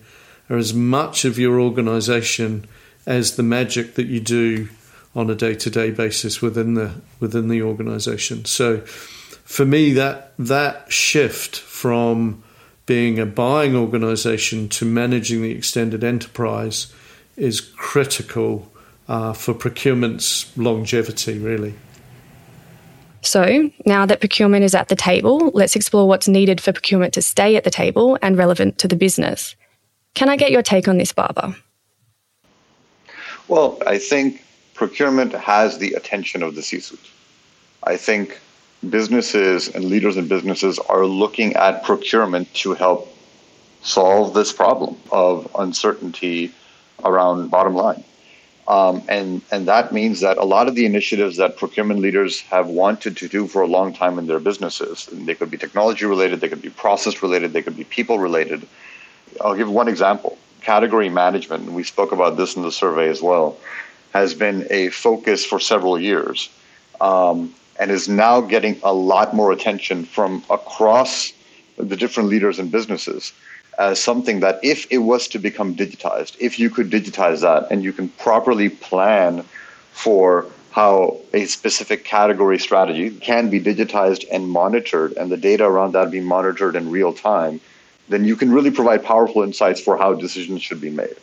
are 0.52 0.58
as 0.58 0.74
much 0.74 1.26
of 1.26 1.40
your 1.40 1.60
organization 1.60 2.68
as 3.06 3.36
the 3.36 3.44
magic 3.44 3.96
that 3.96 4.08
you 4.08 4.20
do 4.20 4.70
on 5.16 5.30
a 5.30 5.36
day-to-day 5.36 5.92
basis 5.92 6.42
within 6.42 6.76
the 6.76 6.94
within 7.20 7.48
the 7.48 7.62
organization. 7.62 8.46
So 8.46 8.80
for 8.80 9.66
me, 9.66 9.94
that 9.94 10.34
that 10.38 10.92
shift 10.92 11.58
from 11.58 12.44
being 12.86 13.20
a 13.20 13.26
buying 13.26 13.76
organization 13.76 14.68
to 14.68 14.86
managing 14.86 15.42
the 15.42 15.52
extended 15.52 16.04
enterprise 16.04 16.94
is 17.38 17.62
critical 17.62 18.70
uh, 19.08 19.34
for 19.34 19.54
procurement's 19.54 20.56
longevity, 20.58 21.38
really. 21.40 21.74
So, 23.22 23.70
now 23.86 24.06
that 24.06 24.20
procurement 24.20 24.64
is 24.64 24.74
at 24.74 24.88
the 24.88 24.96
table, 24.96 25.52
let's 25.54 25.76
explore 25.76 26.08
what's 26.08 26.28
needed 26.28 26.60
for 26.60 26.74
procurement 26.74 27.14
to 27.14 27.22
stay 27.22 27.56
at 27.56 27.64
the 27.64 27.70
table 27.70 28.18
and 28.22 28.38
relevant 28.38 28.80
to 28.80 28.88
the 28.88 28.96
business. 28.96 29.56
Can 30.14 30.30
I 30.30 30.36
get 30.36 30.52
your 30.52 30.62
take 30.62 30.88
on 30.88 30.98
this, 30.98 31.14
Baber? 31.14 31.56
Well, 33.48 33.78
I 33.86 33.98
think 33.98 34.44
procurement 34.74 35.34
has 35.34 35.78
the 35.78 35.94
attention 35.94 36.44
of 36.44 36.56
the 36.56 36.62
C 36.62 36.80
suite 36.80 37.00
I 37.84 37.98
think 37.98 38.40
businesses 38.90 39.68
and 39.68 39.86
leaders 39.86 40.18
in 40.18 40.28
businesses 40.28 40.80
are 40.80 41.06
looking 41.06 41.54
at 41.56 41.84
procurement 41.84 42.54
to 42.56 42.74
help 42.74 43.16
solve 43.82 44.34
this 44.34 44.54
problem 44.54 44.96
of 45.12 45.50
uncertainty 45.58 46.52
around 47.04 47.50
bottom 47.50 47.76
line. 47.76 48.04
Um, 48.68 49.02
and 49.10 49.42
and 49.52 49.68
that 49.68 49.92
means 49.92 50.20
that 50.22 50.38
a 50.38 50.46
lot 50.46 50.68
of 50.68 50.76
the 50.76 50.86
initiatives 50.86 51.38
that 51.38 51.58
procurement 51.58 52.00
leaders 52.00 52.42
have 52.42 52.68
wanted 52.68 53.18
to 53.18 53.28
do 53.28 53.48
for 53.48 53.64
a 53.64 53.68
long 53.68 53.92
time 53.92 54.20
in 54.20 54.28
their 54.28 54.40
businesses, 54.40 55.10
and 55.12 55.26
they 55.26 55.34
could 55.34 55.50
be 55.50 55.58
technology 55.58 56.06
related, 56.06 56.40
they 56.40 56.48
could 56.48 56.62
be 56.62 56.70
process 56.70 57.24
related, 57.24 57.54
they 57.54 57.64
could 57.64 57.76
be 57.76 57.84
people 57.86 58.20
related. 58.20 58.68
I'll 59.40 59.56
give 59.56 59.70
one 59.70 59.88
example: 59.88 60.38
category 60.62 61.10
management. 61.10 61.66
And 61.66 61.76
we 61.76 61.84
spoke 61.84 62.12
about 62.12 62.38
this 62.38 62.56
in 62.56 62.64
the 62.64 62.72
survey 62.72 63.10
as 63.10 63.22
well. 63.22 63.58
Has 64.14 64.34
been 64.34 64.68
a 64.70 64.90
focus 64.90 65.46
for 65.46 65.60
several 65.60 66.00
years, 66.00 66.50
um, 67.00 67.54
and 67.80 67.92
is 67.92 68.10
now 68.10 68.42
getting 68.42 68.80
a 68.84 68.94
lot 68.94 69.34
more 69.34 69.52
attention 69.52 70.06
from 70.06 70.44
across 70.50 71.34
the 71.78 71.96
different 71.96 72.30
leaders 72.30 72.60
and 72.60 72.72
businesses 72.72 73.34
as 73.80 74.02
something 74.02 74.42
that 74.42 74.60
if 74.64 74.86
it 74.92 75.00
was 75.00 75.28
to 75.30 75.40
become 75.40 75.76
digitized, 75.76 76.36
if 76.40 76.60
you 76.60 76.70
could 76.70 76.90
digitize 76.90 77.42
that 77.42 77.68
and 77.72 77.84
you 77.84 77.94
can 77.94 78.10
properly 78.10 78.70
plan 78.70 79.44
for 79.92 80.46
how 80.72 81.18
a 81.34 81.46
specific 81.46 82.06
category 82.06 82.58
strategy 82.58 83.10
can 83.10 83.50
be 83.50 83.60
digitized 83.60 84.26
and 84.32 84.48
monitored 84.48 85.14
and 85.14 85.32
the 85.32 85.38
data 85.38 85.66
around 85.66 85.94
that 85.94 86.12
be 86.12 86.22
monitored 86.22 86.76
in 86.76 86.90
real 86.90 87.14
time, 87.14 87.60
then 88.12 88.26
you 88.26 88.36
can 88.36 88.52
really 88.52 88.72
provide 88.72 89.04
powerful 89.04 89.44
insights 89.44 89.82
for 89.82 89.98
how 89.98 90.14
decisions 90.14 90.62
should 90.62 90.82
be 90.82 90.90
made. 90.90 91.16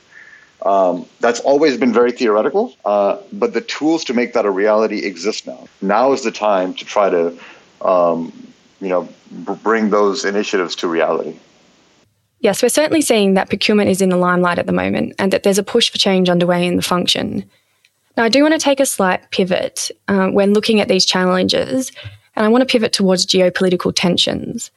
Um, 0.62 1.06
that's 1.20 1.40
always 1.40 1.76
been 1.76 1.92
very 1.92 2.10
theoretical, 2.10 2.74
uh, 2.84 3.18
but 3.32 3.52
the 3.54 3.60
tools 3.60 4.04
to 4.04 4.14
make 4.14 4.32
that 4.32 4.44
a 4.44 4.50
reality 4.50 5.04
exist 5.04 5.46
now. 5.46 5.68
Now 5.80 6.12
is 6.12 6.22
the 6.22 6.32
time 6.32 6.74
to 6.74 6.84
try 6.84 7.10
to, 7.10 7.38
um, 7.80 8.32
you 8.80 8.88
know, 8.88 9.08
b- 9.46 9.54
bring 9.62 9.90
those 9.90 10.24
initiatives 10.24 10.74
to 10.76 10.88
reality. 10.88 11.36
Yes, 12.40 12.62
we're 12.62 12.68
certainly 12.68 13.02
seeing 13.02 13.34
that 13.34 13.48
procurement 13.48 13.88
is 13.88 14.00
in 14.00 14.10
the 14.10 14.16
limelight 14.16 14.58
at 14.58 14.66
the 14.66 14.72
moment 14.72 15.14
and 15.18 15.32
that 15.32 15.42
there's 15.42 15.58
a 15.58 15.62
push 15.62 15.90
for 15.90 15.98
change 15.98 16.28
underway 16.28 16.66
in 16.66 16.76
the 16.76 16.82
function. 16.82 17.48
Now, 18.16 18.24
I 18.24 18.28
do 18.28 18.42
want 18.42 18.54
to 18.54 18.58
take 18.58 18.80
a 18.80 18.86
slight 18.86 19.30
pivot 19.30 19.92
uh, 20.08 20.28
when 20.28 20.54
looking 20.54 20.80
at 20.80 20.88
these 20.88 21.04
challenges, 21.04 21.92
and 22.34 22.44
I 22.44 22.48
want 22.48 22.62
to 22.62 22.72
pivot 22.72 22.92
towards 22.92 23.26
geopolitical 23.26 23.92
tensions. 23.94 24.72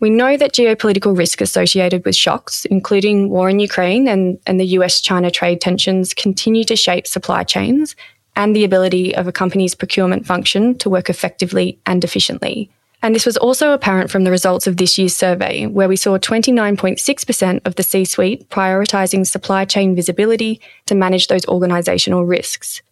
We 0.00 0.10
know 0.10 0.36
that 0.36 0.52
geopolitical 0.52 1.16
risk 1.16 1.40
associated 1.40 2.04
with 2.04 2.14
shocks, 2.14 2.64
including 2.66 3.30
war 3.30 3.50
in 3.50 3.58
Ukraine 3.58 4.06
and, 4.06 4.38
and 4.46 4.60
the 4.60 4.66
US 4.78 5.00
China 5.00 5.30
trade 5.30 5.60
tensions, 5.60 6.14
continue 6.14 6.64
to 6.64 6.76
shape 6.76 7.06
supply 7.06 7.42
chains 7.42 7.96
and 8.36 8.54
the 8.54 8.64
ability 8.64 9.14
of 9.16 9.26
a 9.26 9.32
company's 9.32 9.74
procurement 9.74 10.24
function 10.24 10.78
to 10.78 10.88
work 10.88 11.10
effectively 11.10 11.80
and 11.86 12.04
efficiently. 12.04 12.70
And 13.02 13.14
this 13.14 13.26
was 13.26 13.36
also 13.36 13.72
apparent 13.72 14.10
from 14.10 14.24
the 14.24 14.30
results 14.30 14.66
of 14.66 14.76
this 14.76 14.98
year's 14.98 15.16
survey, 15.16 15.66
where 15.66 15.88
we 15.88 15.96
saw 15.96 16.18
29.6% 16.18 17.66
of 17.66 17.74
the 17.76 17.82
C 17.82 18.04
suite 18.04 18.48
prioritising 18.50 19.26
supply 19.26 19.64
chain 19.64 19.94
visibility 19.94 20.60
to 20.86 20.94
manage 20.94 21.26
those 21.26 21.46
organisational 21.46 22.28
risks. 22.28 22.82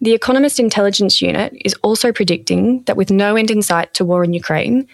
The 0.00 0.12
Economist 0.12 0.58
Intelligence 0.58 1.22
Unit 1.22 1.52
is 1.64 1.74
also 1.82 2.12
predicting 2.12 2.82
that 2.84 2.96
with 2.96 3.10
no 3.10 3.36
end 3.36 3.50
in 3.50 3.62
sight 3.62 3.94
to 3.94 4.04
war 4.04 4.24
in 4.24 4.34
Ukraine, 4.34 4.86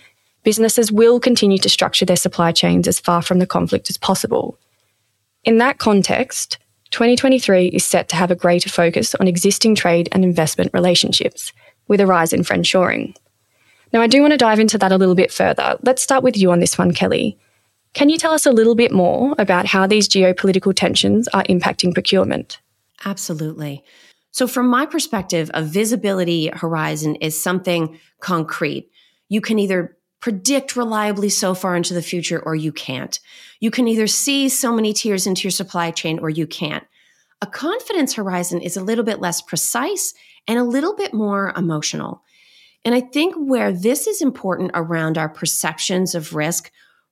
businesses 0.42 0.90
will 0.90 1.20
continue 1.20 1.59
to 1.59 1.68
structure 1.68 2.04
their 2.04 2.16
supply 2.16 2.52
chains 2.52 2.88
as 2.88 3.00
far 3.00 3.23
from 3.23 3.38
the 3.38 3.47
conflict 3.47 3.90
as 3.90 3.99
possible. 3.99 4.59
In 5.44 5.59
that 5.59 5.78
context, 5.78 6.59
2023 6.90 7.68
is 7.68 7.85
set 7.85 8.09
to 8.09 8.16
have 8.16 8.30
a 8.30 8.37
greater 8.37 8.68
focus 8.68 9.14
on 9.14 9.28
existing 9.28 9.75
trade 9.75 10.09
and 10.12 10.25
investment 10.25 10.70
relationships, 10.75 11.52
with 11.88 12.00
a 12.00 12.06
rise 12.06 12.32
in 12.32 12.42
friendshoring. 12.42 13.14
Now, 13.92 14.00
I 14.00 14.06
do 14.06 14.20
want 14.20 14.32
to 14.32 14.37
dive 14.37 14.61
into 14.61 14.78
that 14.78 14.92
a 14.92 14.97
little 14.97 15.14
bit 15.14 15.32
further. 15.32 15.76
Let's 15.82 16.02
start 16.02 16.23
with 16.23 16.37
you 16.37 16.52
on 16.52 16.61
this 16.61 16.78
one, 16.78 16.92
Kelly. 16.92 17.38
Can 17.92 18.09
you 18.09 18.18
tell 18.18 18.32
us 18.32 18.47
a 18.47 18.52
little 18.52 18.76
bit 18.76 18.92
more 18.92 19.35
about 19.38 19.66
how 19.66 19.87
these 19.87 20.09
geopolitical 20.09 20.75
tensions 20.75 21.26
are 21.28 21.42
impacting 21.44 21.92
procurement? 21.92 22.61
Absolutely. 23.04 23.82
So, 24.30 24.47
from 24.47 24.68
my 24.68 24.87
perspective, 24.87 25.50
a 25.54 25.62
visibility 25.62 26.49
horizon 26.52 27.16
is 27.16 27.40
something 27.40 27.99
concrete. 28.20 28.90
You 29.28 29.40
can 29.40 29.59
either 29.59 29.97
predict 30.21 30.77
reliably 30.77 31.29
so 31.29 31.55
far 31.55 31.77
into 31.77 31.95
the 31.95 32.03
future 32.03 32.41
or 32.41 32.55
you 32.55 32.73
can't. 32.73 33.19
You 33.59 33.71
can 33.71 33.89
either 33.89 34.07
see 34.07 34.49
so 34.49 34.73
many 34.73 34.93
tiers 34.93 35.27
into 35.27 35.43
your 35.43 35.50
supply 35.50 35.91
chain 35.91 36.19
or 36.19 36.29
you 36.29 36.47
can't. 36.47 36.85
A 37.43 37.47
confidence 37.47 38.15
horizon 38.15 38.61
is 38.61 38.77
a 38.77 38.85
little 38.85 39.05
bit 39.05 39.21
less 39.21 39.41
precise 39.41 40.12
and 40.47 40.59
a 40.59 40.65
little 40.65 40.95
bit 40.95 41.15
more 41.15 41.53
emotional. 41.57 42.23
And 42.85 42.95
I 42.95 43.00
think 43.00 43.35
where 43.37 43.73
this 43.73 44.07
is 44.07 44.23
important 44.23 44.73
around 44.75 45.17
our 45.17 45.29
perceptions 45.29 46.15
of 46.15 46.35
risk 46.35 46.71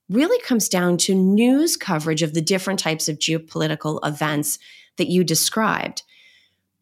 really 0.09 0.41
comes 0.43 0.69
down 0.69 0.97
to 0.97 1.15
news 1.15 1.77
coverage 1.77 2.23
of 2.23 2.35
the 2.35 2.41
different 2.41 2.81
types 2.81 3.09
of 3.09 3.19
geopolitical 3.19 4.01
events 4.07 4.59
that 4.97 5.09
you 5.09 5.25
described. 5.25 6.03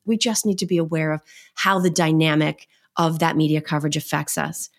We 0.04 0.16
just 0.16 0.46
need 0.46 0.58
to 0.58 0.66
be 0.66 0.78
aware 0.78 1.12
of 1.12 1.22
how 1.54 1.80
the 1.80 1.90
dynamic 1.90 2.68
of 2.96 3.18
that 3.18 3.36
media 3.36 3.60
coverage 3.60 3.96
affects 3.96 4.38
us. 4.38 4.70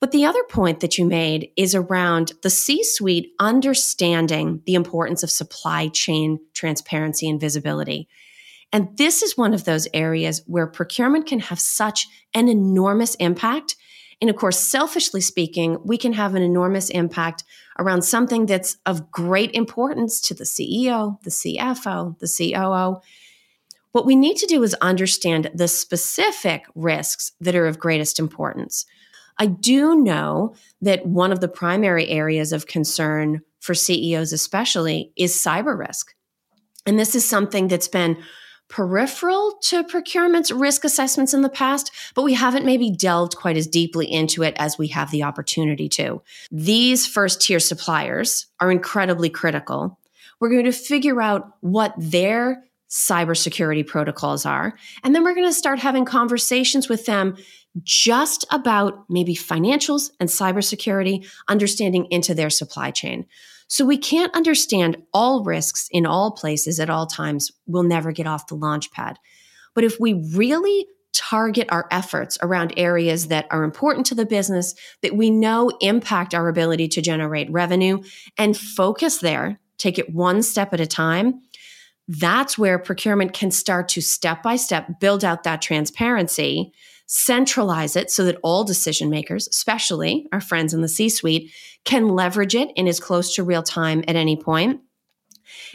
But 0.00 0.12
the 0.12 0.26
other 0.26 0.42
point 0.44 0.80
that 0.80 0.98
you 0.98 1.06
made 1.06 1.50
is 1.56 1.74
around 1.74 2.32
the 2.42 2.50
C 2.50 2.84
suite 2.84 3.32
understanding 3.40 4.60
the 4.66 4.74
importance 4.74 5.22
of 5.22 5.30
supply 5.30 5.88
chain 5.88 6.38
transparency 6.52 7.28
and 7.28 7.40
visibility. 7.40 8.08
And 8.72 8.96
this 8.98 9.22
is 9.22 9.38
one 9.38 9.54
of 9.54 9.64
those 9.64 9.88
areas 9.94 10.42
where 10.46 10.66
procurement 10.66 11.26
can 11.26 11.38
have 11.40 11.58
such 11.58 12.06
an 12.34 12.48
enormous 12.48 13.14
impact. 13.14 13.76
And 14.20 14.28
of 14.28 14.36
course, 14.36 14.58
selfishly 14.58 15.20
speaking, 15.20 15.78
we 15.84 15.96
can 15.96 16.12
have 16.12 16.34
an 16.34 16.42
enormous 16.42 16.90
impact 16.90 17.44
around 17.78 18.02
something 18.02 18.46
that's 18.46 18.76
of 18.84 19.10
great 19.10 19.54
importance 19.54 20.20
to 20.22 20.34
the 20.34 20.44
CEO, 20.44 21.22
the 21.22 21.30
CFO, 21.30 22.18
the 22.18 22.52
COO. 22.52 23.00
What 23.92 24.06
we 24.06 24.16
need 24.16 24.36
to 24.38 24.46
do 24.46 24.62
is 24.62 24.74
understand 24.74 25.50
the 25.54 25.68
specific 25.68 26.64
risks 26.74 27.32
that 27.40 27.54
are 27.54 27.66
of 27.66 27.78
greatest 27.78 28.18
importance. 28.18 28.84
I 29.38 29.46
do 29.46 29.96
know 29.96 30.54
that 30.80 31.06
one 31.06 31.32
of 31.32 31.40
the 31.40 31.48
primary 31.48 32.08
areas 32.08 32.52
of 32.52 32.66
concern 32.66 33.42
for 33.60 33.74
CEOs, 33.74 34.32
especially, 34.32 35.12
is 35.16 35.34
cyber 35.34 35.78
risk. 35.78 36.14
And 36.86 36.98
this 36.98 37.14
is 37.14 37.24
something 37.24 37.68
that's 37.68 37.88
been 37.88 38.16
peripheral 38.68 39.58
to 39.62 39.84
procurement's 39.84 40.50
risk 40.50 40.84
assessments 40.84 41.32
in 41.32 41.42
the 41.42 41.48
past, 41.48 41.92
but 42.14 42.22
we 42.22 42.34
haven't 42.34 42.64
maybe 42.64 42.90
delved 42.90 43.36
quite 43.36 43.56
as 43.56 43.66
deeply 43.66 44.10
into 44.10 44.42
it 44.42 44.54
as 44.58 44.78
we 44.78 44.88
have 44.88 45.10
the 45.10 45.22
opportunity 45.22 45.88
to. 45.88 46.20
These 46.50 47.06
first 47.06 47.40
tier 47.40 47.60
suppliers 47.60 48.46
are 48.58 48.72
incredibly 48.72 49.30
critical. 49.30 49.98
We're 50.40 50.50
going 50.50 50.64
to 50.64 50.72
figure 50.72 51.22
out 51.22 51.52
what 51.60 51.94
their 51.96 52.64
cybersecurity 52.88 53.86
protocols 53.86 54.46
are, 54.46 54.74
and 55.02 55.14
then 55.14 55.24
we're 55.24 55.34
going 55.34 55.48
to 55.48 55.52
start 55.52 55.78
having 55.78 56.04
conversations 56.04 56.88
with 56.88 57.06
them 57.06 57.36
just 57.82 58.44
about 58.50 59.04
maybe 59.08 59.34
financials 59.34 60.10
and 60.18 60.28
cybersecurity, 60.28 61.28
understanding 61.48 62.06
into 62.10 62.34
their 62.34 62.50
supply 62.50 62.90
chain. 62.90 63.26
So 63.68 63.84
we 63.84 63.98
can't 63.98 64.34
understand 64.34 64.96
all 65.12 65.42
risks 65.42 65.88
in 65.90 66.06
all 66.06 66.30
places 66.30 66.78
at 66.78 66.88
all 66.88 67.06
times. 67.06 67.50
We'll 67.66 67.82
never 67.82 68.12
get 68.12 68.26
off 68.26 68.46
the 68.46 68.54
launch 68.54 68.92
pad. 68.92 69.18
But 69.74 69.84
if 69.84 69.98
we 70.00 70.14
really 70.34 70.86
target 71.12 71.66
our 71.70 71.88
efforts 71.90 72.38
around 72.42 72.74
areas 72.76 73.28
that 73.28 73.46
are 73.50 73.64
important 73.64 74.06
to 74.06 74.14
the 74.14 74.26
business, 74.26 74.74
that 75.02 75.16
we 75.16 75.30
know 75.30 75.70
impact 75.80 76.34
our 76.34 76.48
ability 76.48 76.88
to 76.88 77.02
generate 77.02 77.50
revenue, 77.50 78.02
and 78.38 78.56
focus 78.56 79.18
there, 79.18 79.58
take 79.78 79.98
it 79.98 80.14
one 80.14 80.42
step 80.42 80.72
at 80.72 80.80
a 80.80 80.86
time, 80.86 81.42
that's 82.08 82.56
where 82.56 82.78
procurement 82.78 83.32
can 83.32 83.50
start 83.50 83.88
to 83.88 84.00
step 84.00 84.42
by 84.42 84.56
step 84.56 85.00
build 85.00 85.24
out 85.24 85.42
that 85.42 85.60
transparency 85.62 86.72
centralize 87.06 87.94
it 87.96 88.10
so 88.10 88.24
that 88.24 88.38
all 88.42 88.64
decision 88.64 89.08
makers, 89.08 89.48
especially 89.48 90.26
our 90.32 90.40
friends 90.40 90.74
in 90.74 90.82
the 90.82 90.88
C 90.88 91.08
suite, 91.08 91.52
can 91.84 92.08
leverage 92.08 92.54
it 92.54 92.70
and 92.76 92.88
is 92.88 93.00
close 93.00 93.34
to 93.34 93.44
real 93.44 93.62
time 93.62 94.02
at 94.08 94.16
any 94.16 94.36
point. 94.36 94.80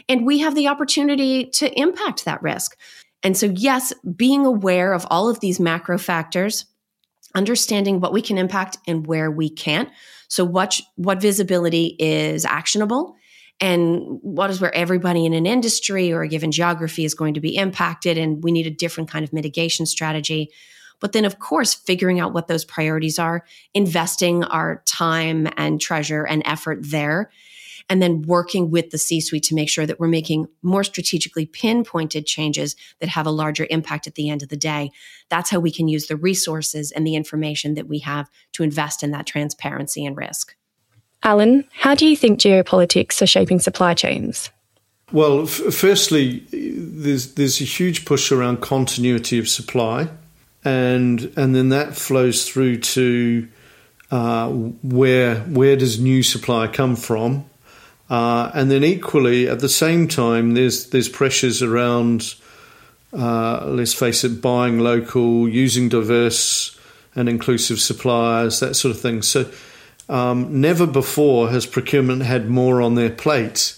And 0.08 0.26
we 0.26 0.40
have 0.40 0.54
the 0.54 0.68
opportunity 0.68 1.46
to 1.54 1.80
impact 1.80 2.24
that 2.24 2.42
risk. 2.42 2.76
And 3.22 3.36
so, 3.36 3.46
yes, 3.46 3.92
being 4.16 4.44
aware 4.44 4.92
of 4.92 5.06
all 5.10 5.28
of 5.28 5.40
these 5.40 5.58
macro 5.58 5.96
factors, 5.96 6.66
understanding 7.34 8.00
what 8.00 8.12
we 8.12 8.20
can 8.20 8.36
impact 8.36 8.76
and 8.86 9.06
where 9.06 9.30
we 9.30 9.48
can't. 9.48 9.88
So, 10.28 10.44
what, 10.44 10.80
what 10.96 11.22
visibility 11.22 11.96
is 11.98 12.44
actionable 12.44 13.16
and 13.60 14.18
what 14.22 14.50
is 14.50 14.60
where 14.60 14.74
everybody 14.74 15.24
in 15.24 15.34
an 15.34 15.46
industry 15.46 16.12
or 16.12 16.22
a 16.22 16.28
given 16.28 16.50
geography 16.50 17.04
is 17.04 17.14
going 17.14 17.34
to 17.34 17.40
be 17.40 17.56
impacted. 17.56 18.18
And 18.18 18.42
we 18.42 18.50
need 18.50 18.66
a 18.66 18.70
different 18.70 19.08
kind 19.08 19.24
of 19.24 19.32
mitigation 19.32 19.86
strategy. 19.86 20.50
But 21.00 21.12
then, 21.12 21.24
of 21.24 21.38
course, 21.38 21.74
figuring 21.74 22.20
out 22.20 22.32
what 22.32 22.48
those 22.48 22.64
priorities 22.64 23.18
are, 23.18 23.44
investing 23.74 24.44
our 24.44 24.82
time 24.86 25.48
and 25.56 25.80
treasure 25.80 26.24
and 26.24 26.42
effort 26.44 26.78
there. 26.82 27.30
and 27.88 28.00
then 28.00 28.22
working 28.22 28.70
with 28.70 28.90
the 28.90 28.98
C 28.98 29.20
suite 29.20 29.42
to 29.44 29.54
make 29.54 29.68
sure 29.68 29.86
that 29.86 30.00
we're 30.00 30.08
making 30.08 30.46
more 30.62 30.84
strategically 30.84 31.46
pinpointed 31.46 32.26
changes 32.26 32.76
that 33.00 33.08
have 33.08 33.26
a 33.26 33.30
larger 33.30 33.66
impact 33.70 34.06
at 34.06 34.14
the 34.14 34.30
end 34.30 34.42
of 34.42 34.48
the 34.48 34.56
day. 34.56 34.90
That's 35.28 35.50
how 35.50 35.60
we 35.60 35.70
can 35.70 35.88
use 35.88 36.06
the 36.06 36.16
resources 36.16 36.92
and 36.92 37.06
the 37.06 37.16
information 37.16 37.74
that 37.74 37.88
we 37.88 38.00
have 38.00 38.30
to 38.52 38.62
invest 38.62 39.02
in 39.02 39.10
that 39.12 39.26
transparency 39.26 40.04
and 40.04 40.16
risk. 40.16 40.56
Alan, 41.24 41.64
how 41.72 41.94
do 41.94 42.06
you 42.06 42.16
think 42.16 42.40
geopolitics 42.40 43.22
are 43.22 43.26
shaping 43.26 43.60
supply 43.60 43.94
chains? 43.94 44.50
Well, 45.12 45.42
f- 45.42 45.74
firstly, 45.74 46.44
there's 46.50 47.34
there's 47.34 47.60
a 47.60 47.64
huge 47.64 48.04
push 48.04 48.32
around 48.32 48.60
continuity 48.60 49.38
of 49.38 49.48
supply, 49.48 50.08
and 50.64 51.32
and 51.36 51.54
then 51.54 51.68
that 51.68 51.94
flows 51.94 52.48
through 52.48 52.78
to 52.78 53.48
uh, 54.10 54.48
where 54.48 55.36
where 55.40 55.76
does 55.76 56.00
new 56.00 56.22
supply 56.22 56.66
come 56.66 56.96
from, 56.96 57.44
uh, 58.08 58.50
and 58.54 58.70
then 58.70 58.84
equally 58.84 59.48
at 59.48 59.60
the 59.60 59.68
same 59.68 60.08
time 60.08 60.54
there's 60.54 60.86
there's 60.90 61.10
pressures 61.10 61.62
around 61.62 62.34
uh, 63.12 63.66
let's 63.66 63.92
face 63.94 64.24
it 64.24 64.40
buying 64.40 64.78
local, 64.78 65.48
using 65.48 65.88
diverse 65.88 66.78
and 67.14 67.28
inclusive 67.28 67.78
suppliers, 67.78 68.60
that 68.60 68.74
sort 68.74 68.94
of 68.94 69.00
thing. 69.00 69.20
So 69.20 69.50
um, 70.12 70.60
never 70.60 70.86
before 70.86 71.48
has 71.48 71.64
procurement 71.64 72.22
had 72.22 72.50
more 72.50 72.82
on 72.82 72.96
their 72.96 73.08
plate 73.08 73.74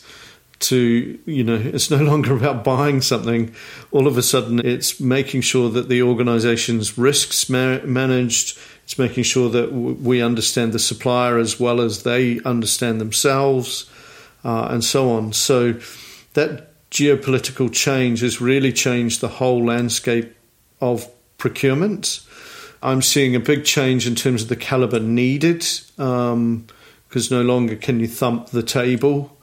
to 0.58 1.18
you 1.26 1.44
know 1.44 1.54
it's 1.62 1.90
no 1.90 1.98
longer 1.98 2.36
about 2.36 2.64
buying 2.64 3.00
something. 3.00 3.54
All 3.92 4.06
of 4.06 4.18
a 4.18 4.22
sudden 4.22 4.58
it's 4.58 5.00
making 5.00 5.42
sure 5.42 5.70
that 5.70 5.88
the 5.88 6.02
organization's 6.02 6.98
risks 6.98 7.48
ma- 7.48 7.78
managed. 7.84 8.58
It's 8.82 8.98
making 8.98 9.24
sure 9.24 9.48
that 9.48 9.70
w- 9.70 9.94
we 9.94 10.20
understand 10.20 10.72
the 10.72 10.78
supplier 10.78 11.38
as 11.38 11.60
well 11.60 11.80
as 11.80 12.02
they 12.02 12.40
understand 12.40 13.00
themselves 13.00 13.88
uh, 14.44 14.68
and 14.70 14.84
so 14.84 15.10
on. 15.10 15.32
So 15.32 15.74
that 16.34 16.90
geopolitical 16.90 17.72
change 17.72 18.20
has 18.20 18.40
really 18.40 18.72
changed 18.72 19.20
the 19.20 19.28
whole 19.28 19.64
landscape 19.64 20.34
of 20.80 21.08
procurement 21.38 22.20
i'm 22.84 23.02
seeing 23.02 23.34
a 23.34 23.40
big 23.40 23.64
change 23.64 24.06
in 24.06 24.14
terms 24.14 24.42
of 24.42 24.48
the 24.48 24.56
caliber 24.56 25.00
needed 25.00 25.58
because 25.96 25.98
um, 25.98 26.66
no 27.30 27.42
longer 27.42 27.74
can 27.76 27.98
you 27.98 28.06
thump 28.06 28.50
the 28.50 28.62
table 28.62 29.34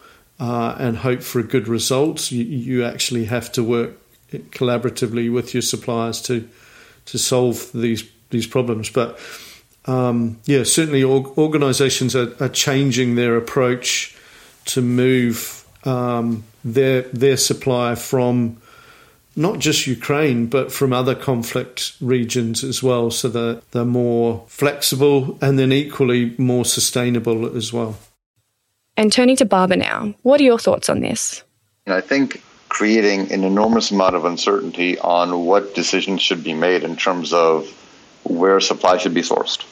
uh, 0.41 0.75
and 0.79 0.97
hope 0.97 1.21
for 1.21 1.39
a 1.39 1.43
good 1.43 1.67
result. 1.67 2.31
You, 2.31 2.43
you, 2.43 2.83
actually 2.83 3.25
have 3.25 3.51
to 3.51 3.63
work 3.63 3.93
collaboratively 4.31 5.31
with 5.31 5.53
your 5.53 5.61
suppliers 5.61 6.19
to 6.23 6.49
to 7.05 7.19
solve 7.19 7.71
these 7.73 8.03
these 8.31 8.47
problems. 8.47 8.89
But 8.89 9.19
um, 9.85 10.39
yeah, 10.45 10.63
certainly 10.63 11.03
organisations 11.03 12.15
are, 12.15 12.35
are, 12.43 12.49
changing 12.49 13.15
their 13.15 13.35
approach 13.37 14.15
to 14.65 14.81
move 14.81 15.63
um, 15.85 16.43
their 16.65 17.03
their 17.03 17.37
supply 17.37 17.93
from 17.93 18.60
not 19.35 19.59
just 19.59 19.87
Ukraine, 19.87 20.47
but 20.47 20.71
from 20.71 20.91
other 20.93 21.15
conflict 21.15 21.93
regions 22.01 22.63
as 22.63 22.83
well, 22.83 23.11
so 23.11 23.29
that 23.29 23.61
they're 23.71 23.85
more 23.85 24.43
flexible 24.47 25.37
and 25.41 25.57
then 25.57 25.71
equally 25.71 26.35
more 26.37 26.65
sustainable 26.65 27.55
as 27.55 27.71
well. 27.71 27.97
And 28.97 29.11
turning 29.11 29.37
to 29.37 29.45
Baber 29.45 29.77
now, 29.77 30.13
what 30.23 30.41
are 30.41 30.43
your 30.43 30.59
thoughts 30.59 30.89
on 30.89 30.99
this? 30.99 31.43
I 31.87 32.01
think 32.01 32.41
creating 32.69 33.31
an 33.31 33.43
enormous 33.43 33.91
amount 33.91 34.15
of 34.15 34.25
uncertainty 34.25 34.97
on 34.99 35.45
what 35.45 35.75
decisions 35.75 36.21
should 36.21 36.43
be 36.43 36.53
made 36.53 36.83
in 36.83 36.95
terms 36.95 37.33
of 37.33 37.67
where 38.23 38.59
supply 38.59 38.97
should 38.97 39.13
be 39.13 39.21
sourced. 39.21 39.65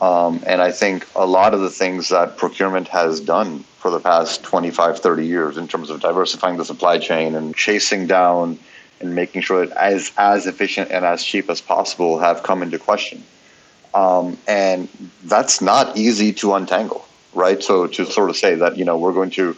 Um, 0.00 0.42
and 0.46 0.60
I 0.60 0.72
think 0.72 1.06
a 1.14 1.26
lot 1.26 1.54
of 1.54 1.60
the 1.60 1.70
things 1.70 2.08
that 2.08 2.36
procurement 2.36 2.88
has 2.88 3.20
done 3.20 3.60
for 3.78 3.90
the 3.90 4.00
past 4.00 4.42
25, 4.42 4.98
30 4.98 5.26
years 5.26 5.56
in 5.56 5.68
terms 5.68 5.90
of 5.90 6.00
diversifying 6.00 6.56
the 6.56 6.64
supply 6.64 6.98
chain 6.98 7.34
and 7.34 7.54
chasing 7.54 8.06
down 8.06 8.58
and 9.04 9.14
making 9.14 9.42
sure 9.42 9.66
that 9.66 9.76
as, 9.76 10.12
as 10.16 10.46
efficient 10.46 10.90
and 10.90 11.04
as 11.04 11.22
cheap 11.22 11.48
as 11.50 11.60
possible 11.60 12.18
have 12.18 12.42
come 12.42 12.62
into 12.62 12.78
question. 12.78 13.22
Um, 13.94 14.36
and 14.48 14.88
that's 15.24 15.60
not 15.60 15.96
easy 15.96 16.32
to 16.34 16.54
untangle 16.54 17.04
right? 17.34 17.62
So 17.62 17.86
to 17.86 18.06
sort 18.06 18.30
of 18.30 18.36
say 18.36 18.54
that 18.54 18.76
you 18.76 18.84
know 18.84 18.96
we're 18.96 19.12
going 19.12 19.30
to 19.30 19.56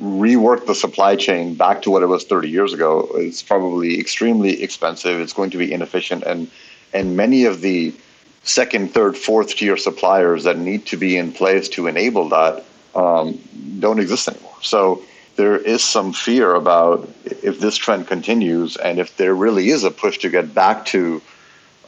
rework 0.00 0.66
the 0.66 0.74
supply 0.74 1.16
chain 1.16 1.54
back 1.54 1.82
to 1.82 1.90
what 1.90 2.02
it 2.02 2.06
was 2.06 2.24
30 2.24 2.48
years 2.48 2.72
ago 2.72 3.08
is 3.16 3.42
probably 3.42 3.98
extremely 3.98 4.62
expensive. 4.62 5.20
It's 5.20 5.32
going 5.32 5.50
to 5.50 5.58
be 5.58 5.72
inefficient, 5.72 6.22
and 6.24 6.50
and 6.92 7.16
many 7.16 7.44
of 7.44 7.60
the 7.60 7.92
second, 8.44 8.94
third, 8.94 9.16
fourth 9.16 9.56
tier 9.56 9.76
suppliers 9.76 10.44
that 10.44 10.56
need 10.56 10.86
to 10.86 10.96
be 10.96 11.16
in 11.16 11.32
place 11.32 11.68
to 11.68 11.86
enable 11.86 12.28
that 12.30 12.64
um, 12.94 13.38
don't 13.78 13.98
exist 13.98 14.28
anymore. 14.28 14.56
So 14.62 15.02
there 15.38 15.56
is 15.56 15.84
some 15.84 16.12
fear 16.12 16.52
about 16.54 17.08
if 17.24 17.60
this 17.60 17.76
trend 17.76 18.08
continues 18.08 18.76
and 18.76 18.98
if 18.98 19.16
there 19.16 19.34
really 19.34 19.68
is 19.70 19.84
a 19.84 19.90
push 19.90 20.18
to 20.18 20.28
get 20.28 20.52
back 20.52 20.84
to 20.84 21.22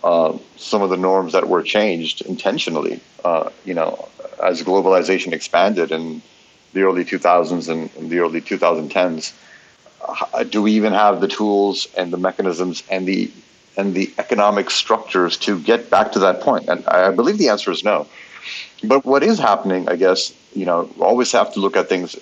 uh, 0.04 0.38
some 0.56 0.82
of 0.82 0.88
the 0.88 0.96
norms 0.96 1.32
that 1.32 1.48
were 1.48 1.60
changed 1.60 2.22
intentionally. 2.22 3.00
Uh, 3.24 3.50
you 3.64 3.74
know, 3.74 4.08
as 4.42 4.62
globalization 4.62 5.32
expanded 5.32 5.90
in 5.90 6.22
the 6.74 6.82
early 6.82 7.04
2000s 7.04 7.68
and, 7.68 8.08
the 8.08 8.20
early 8.20 8.40
2010s, 8.40 9.32
uh, 10.08 10.44
do 10.44 10.62
we 10.62 10.70
even 10.72 10.92
have 10.92 11.20
the 11.20 11.28
tools 11.28 11.88
and 11.96 12.12
the 12.12 12.16
mechanisms 12.16 12.84
and 12.88 13.06
the 13.06 13.30
and 13.76 13.94
the 13.94 14.12
economic 14.18 14.70
structures 14.70 15.36
to 15.36 15.58
get 15.58 15.90
back 15.90 16.12
to 16.12 16.20
that 16.20 16.40
point? 16.40 16.68
And 16.68 16.86
I 16.86 17.10
believe 17.10 17.38
the 17.38 17.48
answer 17.48 17.72
is 17.72 17.82
no. 17.82 18.06
But 18.84 19.04
what 19.04 19.22
is 19.24 19.38
happening, 19.38 19.88
I 19.88 19.96
guess, 19.96 20.32
you 20.54 20.66
know, 20.66 20.88
always 21.00 21.32
have 21.32 21.52
to 21.54 21.60
look 21.60 21.76
at 21.76 21.88
things, 21.88 22.16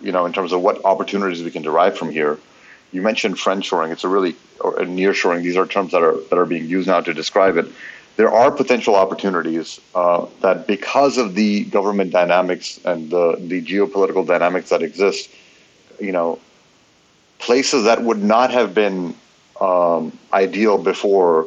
you 0.00 0.12
know, 0.12 0.26
in 0.26 0.32
terms 0.32 0.52
of 0.52 0.60
what 0.60 0.84
opportunities 0.84 1.42
we 1.42 1.50
can 1.50 1.62
derive 1.62 1.96
from 1.96 2.10
here. 2.10 2.38
You 2.92 3.02
mentioned 3.02 3.36
friendshoring; 3.36 3.92
it's 3.92 4.04
a 4.04 4.08
really 4.08 4.34
or 4.60 4.72
nearshoring. 4.78 5.42
These 5.42 5.56
are 5.56 5.66
terms 5.66 5.92
that 5.92 6.02
are 6.02 6.16
that 6.28 6.38
are 6.38 6.46
being 6.46 6.66
used 6.66 6.88
now 6.88 7.00
to 7.00 7.14
describe 7.14 7.56
it 7.56 7.66
there 8.20 8.30
are 8.30 8.50
potential 8.50 8.96
opportunities 8.96 9.80
uh, 9.94 10.26
that 10.42 10.66
because 10.66 11.16
of 11.16 11.34
the 11.34 11.64
government 11.64 12.10
dynamics 12.12 12.78
and 12.84 13.08
the, 13.08 13.36
the 13.40 13.62
geopolitical 13.62 14.26
dynamics 14.26 14.68
that 14.68 14.82
exist, 14.82 15.30
you 15.98 16.12
know, 16.12 16.38
places 17.38 17.84
that 17.84 18.02
would 18.02 18.22
not 18.22 18.50
have 18.50 18.74
been 18.74 19.14
um, 19.58 20.12
ideal 20.34 20.76
before 20.76 21.46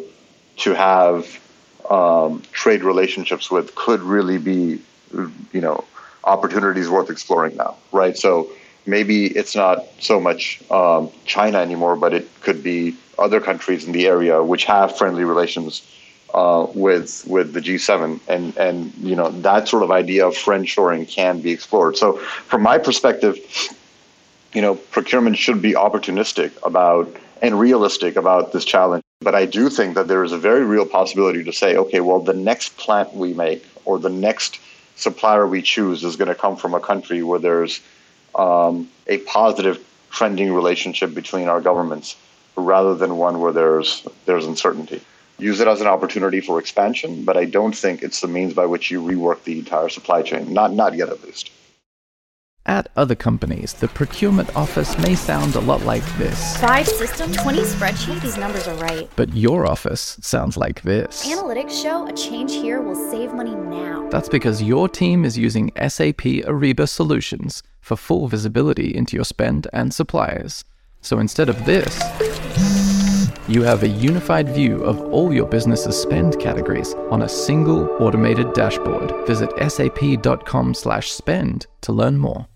to 0.58 0.74
have 0.74 1.40
um, 1.92 2.42
trade 2.52 2.84
relationships 2.84 3.52
with 3.52 3.76
could 3.76 4.02
really 4.02 4.40
be, 4.40 4.82
you 5.52 5.62
know, 5.62 5.84
opportunities 6.24 6.90
worth 6.90 7.10
exploring 7.10 7.56
now, 7.56 7.76
right? 7.92 8.18
So 8.18 8.50
maybe 8.86 9.28
it's 9.28 9.56
not 9.56 9.86
so 10.00 10.20
much 10.20 10.62
um, 10.72 11.10
China 11.26 11.60
anymore, 11.60 11.96
but 11.96 12.14
it 12.14 12.28
could 12.42 12.64
be 12.64 12.96
other 13.20 13.40
countries 13.40 13.86
in 13.86 13.92
the 13.92 14.08
area 14.08 14.44
which 14.44 14.66
have 14.66 14.98
friendly 14.98 15.24
relations 15.24 15.82
uh, 16.34 16.66
with 16.74 17.24
with 17.28 17.54
the 17.54 17.62
G7, 17.62 18.20
and 18.28 18.58
and 18.58 18.94
you 18.96 19.16
know 19.16 19.30
that 19.30 19.68
sort 19.68 19.84
of 19.84 19.92
idea 19.92 20.26
of 20.26 20.34
friendshoring 20.34 21.08
can 21.08 21.42
be 21.42 21.52
explored. 21.52 21.96
So 21.96 22.18
from 22.18 22.64
my 22.64 22.80
perspective, 22.80 23.38
you 24.54 24.62
know, 24.62 24.76
procurement 24.76 25.38
should 25.38 25.62
be 25.62 25.74
opportunistic 25.74 26.52
about 26.64 27.16
and 27.42 27.60
realistic 27.60 28.16
about 28.16 28.52
this 28.52 28.66
challenge. 28.66 29.04
But 29.22 29.36
I 29.36 29.46
do 29.46 29.70
think 29.70 29.96
that 29.96 30.08
there 30.08 30.24
is 30.24 30.32
a 30.32 30.38
very 30.38 30.64
real 30.64 30.86
possibility 30.86 31.44
to 31.44 31.54
say, 31.54 31.76
okay, 31.76 32.00
well, 32.00 32.20
the 32.20 32.34
next 32.34 32.78
plant 32.78 33.14
we 33.14 33.34
make 33.34 33.66
or 33.86 34.00
the 34.00 34.10
next 34.10 34.60
supplier 34.96 35.48
we 35.48 35.62
choose 35.62 36.04
is 36.04 36.16
going 36.16 36.28
to 36.28 36.36
come 36.36 36.56
from 36.56 36.74
a 36.74 36.80
country 36.80 37.24
where 37.24 37.40
there's 37.40 37.82
um, 38.36 38.90
a 39.08 39.18
positive 39.20 39.84
trending 40.12 40.54
relationship 40.54 41.14
between 41.14 41.48
our 41.48 41.62
governments 41.62 42.16
rather 42.56 42.96
than 42.96 43.18
one 43.18 43.40
where 43.40 43.52
there's 43.52 44.08
there's 44.26 44.46
uncertainty 44.46 45.02
use 45.40 45.60
it 45.60 45.68
as 45.68 45.82
an 45.82 45.88
opportunity 45.88 46.42
for 46.42 46.60
expansion, 46.60 47.24
but 47.24 47.38
I 47.38 47.46
don't 47.46 47.76
think 47.76 48.04
it's 48.04 48.22
the 48.22 48.28
means 48.28 48.54
by 48.54 48.66
which 48.66 48.92
you 48.92 49.02
rework 49.02 49.44
the 49.44 49.60
entire 49.60 49.90
supply 49.90 50.22
chain. 50.22 50.54
Not 50.54 50.74
not 50.74 50.96
yet 50.96 51.10
at 51.10 51.24
least. 51.24 51.52
At 52.66 52.88
other 52.96 53.16
companies, 53.16 53.74
the 53.74 53.90
procurement 53.90 54.56
office 54.56 54.98
may 54.98 55.16
sound 55.16 55.56
a 55.56 55.60
lot 55.60 55.82
like 55.82 56.06
this. 56.18 56.56
Five 56.58 56.88
systems, 56.88 57.36
20 57.36 57.60
spreadsheets, 57.60 58.22
these 58.22 58.38
numbers 58.38 58.70
are 58.70 58.76
right. 58.76 59.10
But 59.18 59.34
your 59.36 59.66
office 59.68 60.18
sounds 60.22 60.56
like 60.56 60.82
this. 60.82 61.28
Analytics 61.28 61.84
show 61.84 62.08
a 62.08 62.14
change 62.14 62.54
here 62.54 62.80
will 62.82 62.96
save 63.12 63.34
money 63.34 63.54
now. 63.54 64.08
That's 64.10 64.30
because 64.30 64.64
your 64.64 64.88
team 64.88 65.26
is 65.26 65.38
using 65.38 65.72
SAP 65.76 66.24
Ariba 66.46 66.88
solutions 66.88 67.64
for 67.82 67.98
full 67.98 68.30
visibility 68.30 68.96
into 68.96 69.18
your 69.18 69.26
spend 69.26 69.68
and 69.74 69.94
suppliers. 69.94 70.64
So 71.02 71.20
instead 71.20 71.50
of 71.50 71.66
this, 71.66 72.00
you 73.50 73.64
have 73.64 73.84
a 73.84 73.90
unified 73.90 74.48
view 74.48 74.82
of 74.86 75.02
all 75.12 75.34
your 75.34 75.48
business's 75.48 76.02
spend 76.02 76.40
categories 76.40 76.94
on 77.12 77.24
a 77.24 77.30
single 77.30 77.90
automated 78.02 78.54
dashboard. 78.54 79.12
Visit 79.28 79.50
sap.com/spend 79.70 81.68
to 81.82 81.92
learn 81.92 82.18
more. 82.18 82.48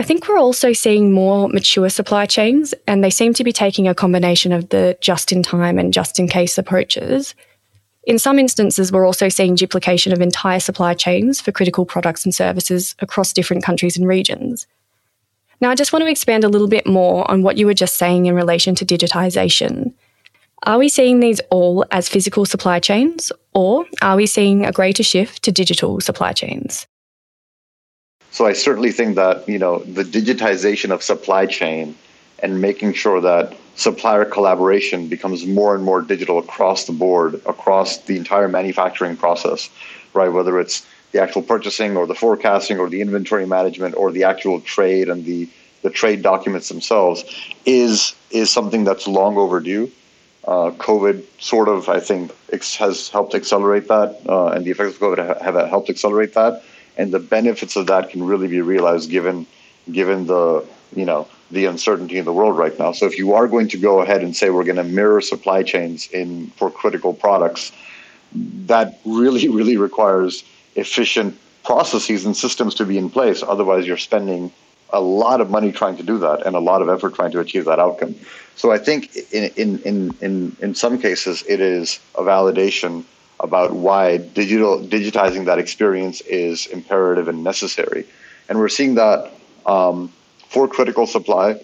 I 0.00 0.02
think 0.02 0.26
we're 0.26 0.38
also 0.38 0.72
seeing 0.72 1.12
more 1.12 1.50
mature 1.50 1.90
supply 1.90 2.24
chains, 2.24 2.72
and 2.86 3.04
they 3.04 3.10
seem 3.10 3.34
to 3.34 3.44
be 3.44 3.52
taking 3.52 3.86
a 3.86 3.94
combination 3.94 4.50
of 4.50 4.70
the 4.70 4.96
just 5.02 5.30
in 5.30 5.42
time 5.42 5.78
and 5.78 5.92
just 5.92 6.18
in 6.18 6.26
case 6.26 6.56
approaches. 6.56 7.34
In 8.04 8.18
some 8.18 8.38
instances, 8.38 8.90
we're 8.90 9.04
also 9.04 9.28
seeing 9.28 9.56
duplication 9.56 10.14
of 10.14 10.22
entire 10.22 10.58
supply 10.58 10.94
chains 10.94 11.42
for 11.42 11.52
critical 11.52 11.84
products 11.84 12.24
and 12.24 12.34
services 12.34 12.94
across 13.00 13.34
different 13.34 13.62
countries 13.62 13.98
and 13.98 14.08
regions. 14.08 14.66
Now, 15.60 15.68
I 15.68 15.74
just 15.74 15.92
want 15.92 16.02
to 16.02 16.10
expand 16.10 16.44
a 16.44 16.48
little 16.48 16.66
bit 16.66 16.86
more 16.86 17.30
on 17.30 17.42
what 17.42 17.58
you 17.58 17.66
were 17.66 17.74
just 17.74 17.98
saying 17.98 18.24
in 18.24 18.34
relation 18.34 18.74
to 18.76 18.86
digitisation. 18.86 19.92
Are 20.62 20.78
we 20.78 20.88
seeing 20.88 21.20
these 21.20 21.40
all 21.50 21.84
as 21.90 22.08
physical 22.08 22.46
supply 22.46 22.80
chains, 22.80 23.32
or 23.52 23.84
are 24.00 24.16
we 24.16 24.24
seeing 24.24 24.64
a 24.64 24.72
greater 24.72 25.02
shift 25.02 25.42
to 25.42 25.52
digital 25.52 26.00
supply 26.00 26.32
chains? 26.32 26.86
So 28.30 28.46
I 28.46 28.52
certainly 28.52 28.92
think 28.92 29.16
that 29.16 29.48
you 29.48 29.58
know 29.58 29.80
the 29.80 30.04
digitization 30.04 30.90
of 30.90 31.02
supply 31.02 31.46
chain 31.46 31.96
and 32.42 32.60
making 32.60 32.94
sure 32.94 33.20
that 33.20 33.54
supplier 33.74 34.24
collaboration 34.24 35.08
becomes 35.08 35.46
more 35.46 35.74
and 35.74 35.84
more 35.84 36.02
digital 36.02 36.38
across 36.38 36.84
the 36.84 36.92
board, 36.92 37.34
across 37.46 37.98
the 37.98 38.16
entire 38.16 38.48
manufacturing 38.48 39.16
process, 39.16 39.70
right? 40.14 40.28
Whether 40.28 40.58
it's 40.60 40.86
the 41.12 41.20
actual 41.20 41.42
purchasing 41.42 41.96
or 41.96 42.06
the 42.06 42.14
forecasting 42.14 42.78
or 42.78 42.88
the 42.88 43.00
inventory 43.00 43.46
management 43.46 43.94
or 43.96 44.12
the 44.12 44.24
actual 44.24 44.60
trade 44.60 45.08
and 45.08 45.24
the, 45.24 45.48
the 45.82 45.90
trade 45.90 46.22
documents 46.22 46.68
themselves 46.68 47.24
is 47.66 48.14
is 48.30 48.50
something 48.50 48.84
that's 48.84 49.08
long 49.08 49.36
overdue. 49.36 49.90
Uh, 50.46 50.70
COVID 50.72 51.22
sort 51.38 51.68
of, 51.68 51.88
I 51.88 52.00
think, 52.00 52.32
ex- 52.52 52.76
has 52.76 53.08
helped 53.08 53.34
accelerate 53.34 53.88
that, 53.88 54.20
uh, 54.26 54.46
and 54.48 54.64
the 54.64 54.70
effects 54.70 54.94
of 54.94 55.00
COVID 55.00 55.18
have, 55.18 55.40
have 55.40 55.68
helped 55.68 55.90
accelerate 55.90 56.32
that. 56.34 56.62
And 57.00 57.12
the 57.12 57.18
benefits 57.18 57.76
of 57.76 57.86
that 57.86 58.10
can 58.10 58.22
really 58.22 58.46
be 58.46 58.60
realized 58.60 59.08
given 59.08 59.46
given 59.90 60.26
the 60.26 60.66
you 60.94 61.06
know 61.06 61.26
the 61.50 61.64
uncertainty 61.64 62.18
in 62.18 62.26
the 62.26 62.32
world 62.32 62.58
right 62.58 62.78
now. 62.78 62.92
So 62.92 63.06
if 63.06 63.16
you 63.16 63.32
are 63.32 63.48
going 63.48 63.68
to 63.68 63.78
go 63.78 64.02
ahead 64.02 64.22
and 64.22 64.36
say 64.36 64.50
we're 64.50 64.64
going 64.64 64.76
to 64.84 64.84
mirror 64.84 65.22
supply 65.22 65.62
chains 65.62 66.08
in 66.10 66.48
for 66.58 66.70
critical 66.70 67.14
products, 67.14 67.72
that 68.66 69.00
really 69.06 69.48
really 69.58 69.78
requires 69.78 70.44
efficient 70.76 71.38
processes 71.64 72.26
and 72.26 72.36
systems 72.36 72.74
to 72.74 72.84
be 72.84 72.98
in 72.98 73.08
place. 73.08 73.42
Otherwise, 73.42 73.86
you're 73.86 74.04
spending 74.10 74.52
a 74.90 75.00
lot 75.00 75.40
of 75.40 75.48
money 75.48 75.72
trying 75.72 75.96
to 75.96 76.02
do 76.02 76.18
that 76.18 76.44
and 76.44 76.54
a 76.54 76.60
lot 76.60 76.82
of 76.82 76.90
effort 76.90 77.14
trying 77.14 77.30
to 77.30 77.40
achieve 77.40 77.64
that 77.64 77.78
outcome. 77.78 78.14
So 78.56 78.72
I 78.72 78.78
think 78.86 79.16
in 79.32 79.44
in 79.56 79.78
in 79.90 79.96
in, 80.20 80.56
in 80.60 80.74
some 80.74 81.00
cases 81.00 81.44
it 81.48 81.60
is 81.60 81.98
a 82.14 82.22
validation 82.22 83.04
about 83.40 83.72
why 83.72 84.18
digital 84.18 84.78
digitizing 84.80 85.44
that 85.46 85.58
experience 85.58 86.20
is 86.22 86.66
imperative 86.66 87.28
and 87.28 87.42
necessary, 87.42 88.06
and 88.48 88.58
we're 88.58 88.68
seeing 88.68 88.94
that 88.94 89.30
um, 89.66 90.12
for 90.48 90.68
critical 90.68 91.06
supply, 91.06 91.60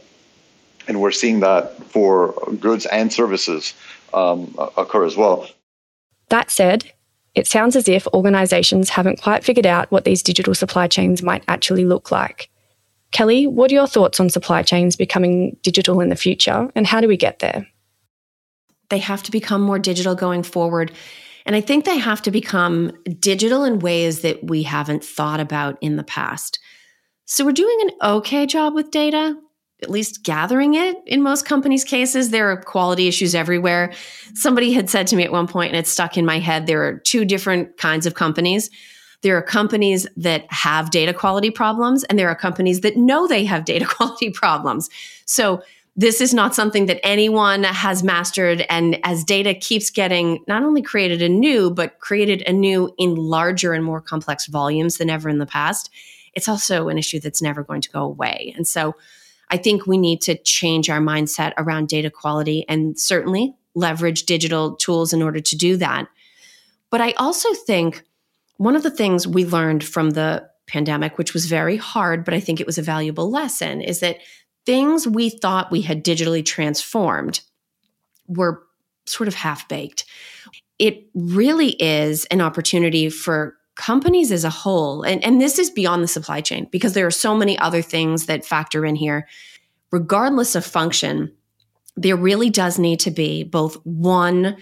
and 0.89 1.01
we're 1.01 1.12
seeing 1.12 1.41
that 1.41 1.83
for 1.85 2.33
goods 2.61 2.87
and 2.87 3.12
services 3.12 3.75
um, 4.15 4.55
occur 4.77 5.05
as 5.05 5.17
well. 5.17 5.49
That 6.29 6.51
said, 6.51 6.93
it 7.35 7.47
sounds 7.47 7.77
as 7.77 7.89
if 7.89 8.07
organisations 8.09 8.91
haven't 8.91 9.21
quite 9.21 9.45
figured 9.45 9.67
out 9.67 9.91
what 9.91 10.05
these 10.05 10.23
digital 10.23 10.55
supply 10.55 10.89
chains 10.89 11.23
might 11.23 11.45
actually 11.49 11.85
look 11.85 12.11
like. 12.11 12.49
Kelly, 13.12 13.47
what 13.47 13.71
are 13.71 13.75
your 13.75 13.87
thoughts 13.87 14.19
on 14.19 14.31
supply 14.31 14.62
chains 14.62 14.97
becoming 14.97 15.57
digital 15.62 16.01
in 16.01 16.09
the 16.09 16.17
future, 16.17 16.71
and 16.75 16.87
how 16.87 17.01
do 17.01 17.09
we 17.09 17.17
get 17.17 17.39
there? 17.39 17.67
They 18.89 18.99
have 18.99 19.23
to 19.25 19.31
become 19.31 19.62
more 19.62 19.79
digital 19.79 20.15
going 20.15 20.43
forward. 20.43 20.93
And 21.46 21.54
I 21.54 21.61
think 21.61 21.85
they 21.85 21.98
have 21.98 22.20
to 22.22 22.30
become 22.32 22.92
digital 23.20 23.64
in 23.64 23.78
ways 23.78 24.20
that 24.22 24.44
we 24.44 24.64
haven't 24.64 25.04
thought 25.04 25.38
about 25.38 25.78
in 25.80 25.96
the 25.96 26.04
past. 26.04 26.59
So 27.24 27.44
we're 27.44 27.52
doing 27.52 27.78
an 27.82 28.11
okay 28.14 28.46
job 28.46 28.74
with 28.74 28.90
data, 28.90 29.37
at 29.82 29.90
least 29.90 30.24
gathering 30.24 30.74
it 30.74 30.96
in 31.06 31.22
most 31.22 31.46
companies' 31.46 31.85
cases. 31.85 32.30
There 32.30 32.50
are 32.50 32.61
quality 32.61 33.06
issues 33.06 33.35
everywhere. 33.35 33.92
Somebody 34.35 34.72
had 34.72 34.90
said 34.90 35.06
to 35.09 35.16
me 35.16 35.22
at 35.22 35.32
one 35.32 35.46
point, 35.46 35.72
and 35.72 35.78
it 35.78 35.87
stuck 35.87 36.18
in 36.18 36.26
my 36.26 36.40
head 36.40 36.66
there 36.66 36.82
are 36.82 36.98
two 36.98 37.24
different 37.24 37.76
kinds 37.78 38.06
of 38.06 38.14
companies. 38.14 38.68
There 39.22 39.37
are 39.37 39.42
companies 39.42 40.06
that 40.16 40.50
have 40.50 40.90
data 40.90 41.14
quality 41.14 41.50
problems, 41.50 42.04
and 42.04 42.18
there 42.18 42.28
are 42.28 42.37
companies 42.37 42.80
that 42.80 42.96
know 42.96 43.26
they 43.26 43.44
have 43.44 43.64
data 43.64 43.87
quality 43.88 44.30
problems. 44.30 44.90
So, 45.26 45.62
this 45.96 46.20
is 46.20 46.35
not 46.35 46.54
something 46.54 46.87
that 46.87 47.00
anyone 47.02 47.64
has 47.64 48.02
mastered. 48.02 48.64
And 48.68 49.00
as 49.02 49.24
data 49.24 49.54
keeps 49.54 49.90
getting 49.90 50.44
not 50.46 50.62
only 50.62 50.82
created 50.82 51.22
anew, 51.22 51.70
but 51.70 51.98
created 52.00 52.42
anew 52.46 52.92
in 52.98 53.14
larger 53.14 53.72
and 53.72 53.82
more 53.82 54.02
complex 54.02 54.46
volumes 54.46 54.98
than 54.98 55.09
ever 55.09 55.28
in 55.28 55.38
the 55.38 55.46
past, 55.46 55.90
it's 56.35 56.48
also 56.48 56.88
an 56.88 56.98
issue 56.98 57.18
that's 57.18 57.40
never 57.40 57.64
going 57.64 57.80
to 57.80 57.90
go 57.90 58.02
away. 58.02 58.52
And 58.56 58.66
so, 58.66 58.94
I 59.48 59.56
think 59.56 59.87
we 59.87 59.96
need 59.96 60.20
to 60.22 60.37
change 60.37 60.90
our 60.90 61.00
mindset 61.00 61.52
around 61.56 61.88
data 61.88 62.11
quality 62.11 62.64
and 62.68 62.98
certainly 62.98 63.54
leverage 63.74 64.24
digital 64.24 64.74
tools 64.74 65.12
in 65.12 65.22
order 65.22 65.40
to 65.40 65.56
do 65.56 65.76
that. 65.76 66.09
But 66.90 67.00
I 67.00 67.12
also 67.12 67.52
think 67.52 68.02
one 68.56 68.74
of 68.74 68.82
the 68.82 68.90
things 68.90 69.26
we 69.26 69.44
learned 69.44 69.85
from 69.85 70.11
the 70.11 70.48
pandemic, 70.66 71.16
which 71.16 71.32
was 71.32 71.46
very 71.46 71.76
hard, 71.76 72.24
but 72.24 72.35
I 72.35 72.40
think 72.40 72.61
it 72.61 72.66
was 72.66 72.78
a 72.78 72.82
valuable 72.82 73.30
lesson, 73.30 73.80
is 73.80 74.00
that 74.00 74.18
things 74.66 75.07
we 75.07 75.31
thought 75.31 75.70
we 75.70 75.81
had 75.81 76.05
digitally 76.05 76.44
transformed 76.44 77.40
were 78.26 78.62
sort 79.07 79.29
of 79.29 79.35
half 79.35 79.68
baked. 79.68 80.05
It 80.79 81.09
really 81.14 81.70
is 81.81 82.26
an 82.26 82.40
opportunity 82.40 83.09
for 83.09 83.57
companies 83.76 84.33
as 84.33 84.44
a 84.44 84.50
whole, 84.50 85.02
and, 85.02 85.24
and 85.24 85.40
this 85.40 85.59
is 85.59 85.70
beyond 85.70 86.02
the 86.02 86.09
supply 86.09 86.40
chain 86.40 86.68
because 86.70 86.94
there 86.94 87.07
are 87.07 87.11
so 87.12 87.35
many 87.35 87.59
other 87.59 87.83
things 87.83 88.26
that 88.26 88.44
factor 88.44 88.85
in 88.85 88.96
here. 88.96 89.29
Regardless 89.92 90.55
of 90.55 90.64
function, 90.64 91.33
there 91.96 92.16
really 92.16 92.50
does 92.50 92.79
need 92.79 93.00
to 93.00 93.11
be 93.11 93.44
both 93.44 93.74
one 93.85 94.57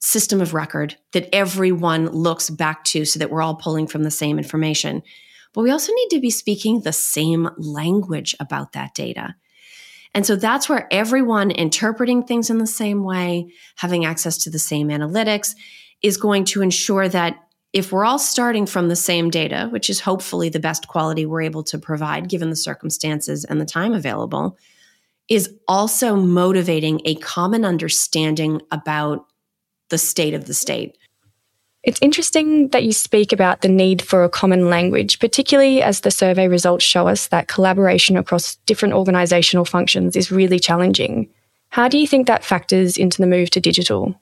system 0.00 0.40
of 0.40 0.54
record 0.54 0.96
that 1.12 1.34
everyone 1.34 2.08
looks 2.08 2.50
back 2.50 2.84
to 2.84 3.04
so 3.04 3.18
that 3.18 3.30
we're 3.30 3.42
all 3.42 3.56
pulling 3.56 3.86
from 3.86 4.04
the 4.04 4.10
same 4.10 4.38
information. 4.38 5.02
But 5.58 5.64
we 5.64 5.72
also 5.72 5.92
need 5.92 6.10
to 6.10 6.20
be 6.20 6.30
speaking 6.30 6.82
the 6.82 6.92
same 6.92 7.50
language 7.56 8.32
about 8.38 8.74
that 8.74 8.94
data. 8.94 9.34
And 10.14 10.24
so 10.24 10.36
that's 10.36 10.68
where 10.68 10.86
everyone 10.92 11.50
interpreting 11.50 12.22
things 12.22 12.48
in 12.48 12.58
the 12.58 12.66
same 12.68 13.02
way, 13.02 13.50
having 13.74 14.04
access 14.04 14.38
to 14.44 14.50
the 14.50 14.60
same 14.60 14.86
analytics, 14.86 15.56
is 16.00 16.16
going 16.16 16.44
to 16.44 16.62
ensure 16.62 17.08
that 17.08 17.40
if 17.72 17.90
we're 17.90 18.04
all 18.04 18.20
starting 18.20 18.66
from 18.66 18.86
the 18.86 18.94
same 18.94 19.30
data, 19.30 19.66
which 19.72 19.90
is 19.90 19.98
hopefully 19.98 20.48
the 20.48 20.60
best 20.60 20.86
quality 20.86 21.26
we're 21.26 21.42
able 21.42 21.64
to 21.64 21.76
provide 21.76 22.28
given 22.28 22.50
the 22.50 22.54
circumstances 22.54 23.44
and 23.44 23.60
the 23.60 23.66
time 23.66 23.94
available, 23.94 24.56
is 25.28 25.52
also 25.66 26.14
motivating 26.14 27.00
a 27.04 27.16
common 27.16 27.64
understanding 27.64 28.62
about 28.70 29.26
the 29.88 29.98
state 29.98 30.34
of 30.34 30.44
the 30.44 30.54
state. 30.54 30.96
It's 31.88 31.98
interesting 32.02 32.68
that 32.68 32.84
you 32.84 32.92
speak 32.92 33.32
about 33.32 33.62
the 33.62 33.68
need 33.70 34.02
for 34.02 34.22
a 34.22 34.28
common 34.28 34.68
language, 34.68 35.18
particularly 35.20 35.80
as 35.80 36.02
the 36.02 36.10
survey 36.10 36.46
results 36.46 36.84
show 36.84 37.08
us 37.08 37.28
that 37.28 37.48
collaboration 37.48 38.18
across 38.18 38.56
different 38.66 38.92
organisational 38.92 39.66
functions 39.66 40.14
is 40.14 40.30
really 40.30 40.58
challenging. 40.58 41.30
How 41.70 41.88
do 41.88 41.96
you 41.96 42.06
think 42.06 42.26
that 42.26 42.44
factors 42.44 42.98
into 42.98 43.22
the 43.22 43.26
move 43.26 43.48
to 43.52 43.60
digital? 43.60 44.20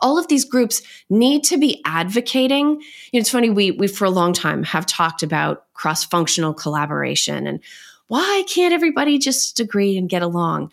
all 0.00 0.18
of 0.18 0.28
these 0.28 0.44
groups 0.44 0.82
need 1.10 1.42
to 1.44 1.58
be 1.58 1.82
advocating. 1.84 2.68
You 2.68 3.18
know, 3.18 3.20
it's 3.20 3.30
funny, 3.30 3.50
we, 3.50 3.72
we 3.72 3.88
for 3.88 4.04
a 4.04 4.10
long 4.10 4.32
time 4.32 4.62
have 4.62 4.86
talked 4.86 5.22
about 5.22 5.64
cross 5.74 6.04
functional 6.04 6.54
collaboration 6.54 7.46
and 7.46 7.60
why 8.06 8.44
can't 8.48 8.72
everybody 8.72 9.18
just 9.18 9.58
agree 9.58 9.98
and 9.98 10.08
get 10.08 10.22
along? 10.22 10.70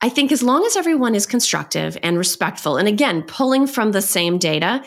I 0.00 0.10
think 0.10 0.32
as 0.32 0.42
long 0.42 0.66
as 0.66 0.76
everyone 0.76 1.14
is 1.14 1.24
constructive 1.24 1.96
and 2.02 2.18
respectful, 2.18 2.76
and 2.76 2.86
again, 2.86 3.22
pulling 3.22 3.66
from 3.66 3.92
the 3.92 4.02
same 4.02 4.36
data, 4.36 4.84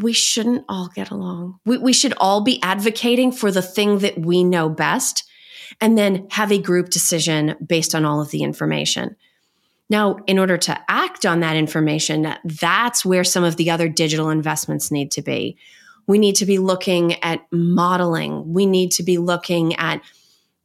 we 0.00 0.12
shouldn't 0.12 0.64
all 0.68 0.88
get 0.94 1.10
along. 1.10 1.58
We, 1.64 1.78
we 1.78 1.92
should 1.92 2.14
all 2.18 2.42
be 2.42 2.62
advocating 2.62 3.32
for 3.32 3.50
the 3.50 3.62
thing 3.62 3.98
that 3.98 4.18
we 4.18 4.44
know 4.44 4.68
best 4.68 5.24
and 5.80 5.96
then 5.96 6.26
have 6.30 6.50
a 6.50 6.58
group 6.58 6.90
decision 6.90 7.56
based 7.64 7.94
on 7.94 8.04
all 8.04 8.20
of 8.20 8.30
the 8.30 8.42
information. 8.42 9.16
Now, 9.88 10.18
in 10.26 10.38
order 10.38 10.56
to 10.56 10.80
act 10.88 11.26
on 11.26 11.40
that 11.40 11.56
information, 11.56 12.34
that's 12.44 13.04
where 13.04 13.24
some 13.24 13.44
of 13.44 13.56
the 13.56 13.70
other 13.70 13.88
digital 13.88 14.30
investments 14.30 14.90
need 14.90 15.10
to 15.12 15.22
be. 15.22 15.56
We 16.06 16.18
need 16.18 16.36
to 16.36 16.46
be 16.46 16.58
looking 16.58 17.22
at 17.22 17.44
modeling. 17.50 18.52
We 18.52 18.66
need 18.66 18.92
to 18.92 19.02
be 19.02 19.18
looking 19.18 19.74
at 19.76 20.00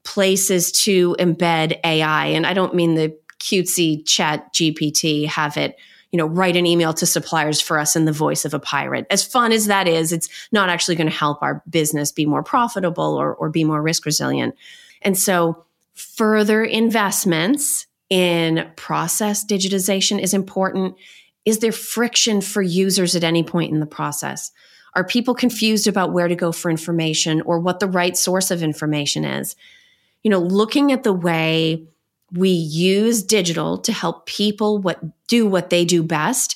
places 0.04 0.72
to 0.84 1.16
embed 1.20 1.80
AI. 1.84 2.28
And 2.28 2.46
I 2.46 2.54
don't 2.54 2.76
mean 2.76 2.96
the 2.96 3.18
cutesy 3.40 4.04
ChatGPT, 4.04 5.26
have 5.28 5.58
it, 5.58 5.76
you 6.16 6.18
know, 6.18 6.28
write 6.28 6.56
an 6.56 6.66
email 6.66 6.94
to 6.94 7.06
suppliers 7.06 7.60
for 7.60 7.78
us 7.78 7.98
in 7.98 8.06
the 8.06 8.12
voice 8.14 8.46
of 8.46 8.54
a 8.54 8.60
pirate. 8.60 9.06
As 9.10 9.22
fun 9.22 9.52
as 9.52 9.66
that 9.66 9.86
is, 9.86 10.14
it's 10.14 10.30
not 10.50 10.70
actually 10.70 10.96
going 10.96 11.10
to 11.10 11.14
help 11.14 11.44
our 11.44 11.62
business 11.70 12.10
be 12.14 12.26
more 12.26 12.42
profitable 12.42 13.18
or, 13.18 13.36
or 13.36 13.50
be 13.50 13.66
more 13.66 13.82
risk 13.82 14.06
resilient. 14.06 14.56
And 15.02 15.18
so 15.18 15.66
further 15.94 16.64
investments 16.64 17.86
in 18.10 18.66
process 18.78 19.44
digitization 19.44 20.22
is 20.22 20.34
important. 20.34 20.96
Is 21.44 21.60
there 21.60 21.74
friction 21.74 22.40
for 22.40 22.62
users 22.62 23.14
at 23.18 23.26
any 23.26 23.44
point 23.44 23.74
in 23.74 23.82
the 23.82 23.86
process? 23.86 24.54
Are 24.94 25.04
people 25.04 25.36
confused 25.36 25.86
about 25.86 26.14
where 26.14 26.30
to 26.30 26.36
go 26.36 26.54
for 26.54 26.72
information 26.72 27.42
or 27.42 27.60
what 27.60 27.82
the 27.82 27.88
right 27.88 28.16
source 28.16 28.52
of 28.52 28.64
information 28.64 29.26
is? 29.26 29.58
You 30.24 30.32
know, 30.32 30.40
looking 30.40 30.94
at 30.94 31.04
the 31.04 31.12
way 31.12 31.84
we 32.32 32.50
use 32.50 33.24
digital 33.24 33.78
to 33.80 33.94
help 33.94 34.26
people 34.26 34.80
what 34.80 35.00
do 35.28 35.48
what 35.48 35.70
they 35.70 35.86
do 35.86 36.04
best. 36.04 36.56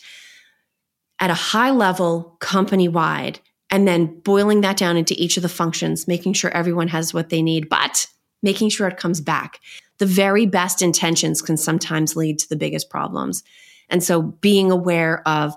at 1.22 1.30
a 1.30 1.34
high 1.34 1.70
level, 1.72 2.38
company 2.40 2.88
wide, 2.88 3.42
and 3.70 3.86
then 3.86 4.20
boiling 4.22 4.62
that 4.62 4.78
down 4.78 4.96
into 4.96 5.14
each 5.18 5.36
of 5.36 5.44
the 5.44 5.50
functions, 5.50 6.08
making 6.08 6.32
sure 6.32 6.50
everyone 6.52 6.88
has 6.88 7.14
what 7.14 7.30
they 7.30 7.42
need, 7.42 7.68
but 7.68 8.08
making 8.42 8.70
sure 8.70 8.88
it 8.88 8.98
comes 8.98 9.20
back. 9.20 9.60
The 9.98 10.06
very 10.06 10.46
best 10.46 10.82
intentions 10.82 11.42
can 11.42 11.58
sometimes 11.58 12.16
lead 12.16 12.40
to 12.40 12.48
the 12.50 12.56
biggest 12.56 12.90
problems. 12.90 13.44
And 13.90 14.02
so 14.04 14.22
being 14.22 14.72
aware 14.72 15.28
of, 15.28 15.54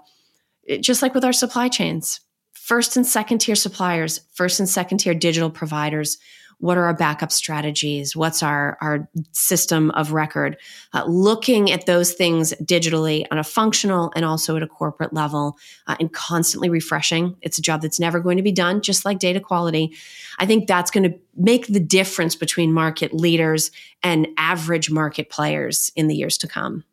eh, 0.69 0.79
just 0.79 1.01
like 1.01 1.15
with 1.15 1.25
our 1.25 1.33
supply 1.33 1.69
chains, 1.69 2.21
first 2.53 2.97
and 2.97 3.07
second 3.07 3.39
tier 3.39 3.55
suppliers, 3.55 4.21
first 4.33 4.59
and 4.59 4.69
second 4.69 4.99
tier 4.99 5.15
digital 5.15 5.51
providers, 5.51 6.19
what 6.63 6.79
are 6.79 6.85
our 6.85 6.95
backup 6.95 7.33
strategies? 7.33 8.15
What's 8.15 8.41
our 8.41 8.79
our 8.81 9.09
system 9.33 9.91
of 9.91 10.13
record? 10.13 10.57
Uh, 10.93 11.05
looking 11.09 11.73
at 11.73 11.87
those 11.87 12.13
things 12.13 12.55
digitally 12.63 13.27
on 13.33 13.39
a 13.39 13.43
functional 13.43 14.13
and 14.15 14.25
also 14.25 14.57
at 14.57 14.63
a 14.63 14.69
corporate 14.69 15.13
level 15.13 15.59
uh, 15.89 15.97
and 15.99 16.13
constantly 16.13 16.71
refreshing. 16.71 17.37
It's 17.43 17.59
a 17.59 17.63
job 17.63 17.83
that's 17.83 17.99
never 17.99 18.21
going 18.21 18.37
to 18.37 18.45
be 18.45 18.53
done 18.53 18.81
just 18.81 19.05
like 19.05 19.19
data 19.19 19.41
quality. 19.41 19.97
I 20.39 20.47
think 20.47 20.69
that's 20.69 20.93
going 20.93 21.11
to 21.11 21.19
make 21.37 21.67
the 21.67 21.81
difference 21.81 22.37
between 22.37 22.73
market 22.73 23.13
leaders 23.13 23.73
and 24.05 24.29
average 24.39 24.89
market 24.89 25.31
players 25.31 25.91
in 25.97 26.07
the 26.07 26.15
years 26.15 26.39
to 26.39 26.47
come. 26.47 26.85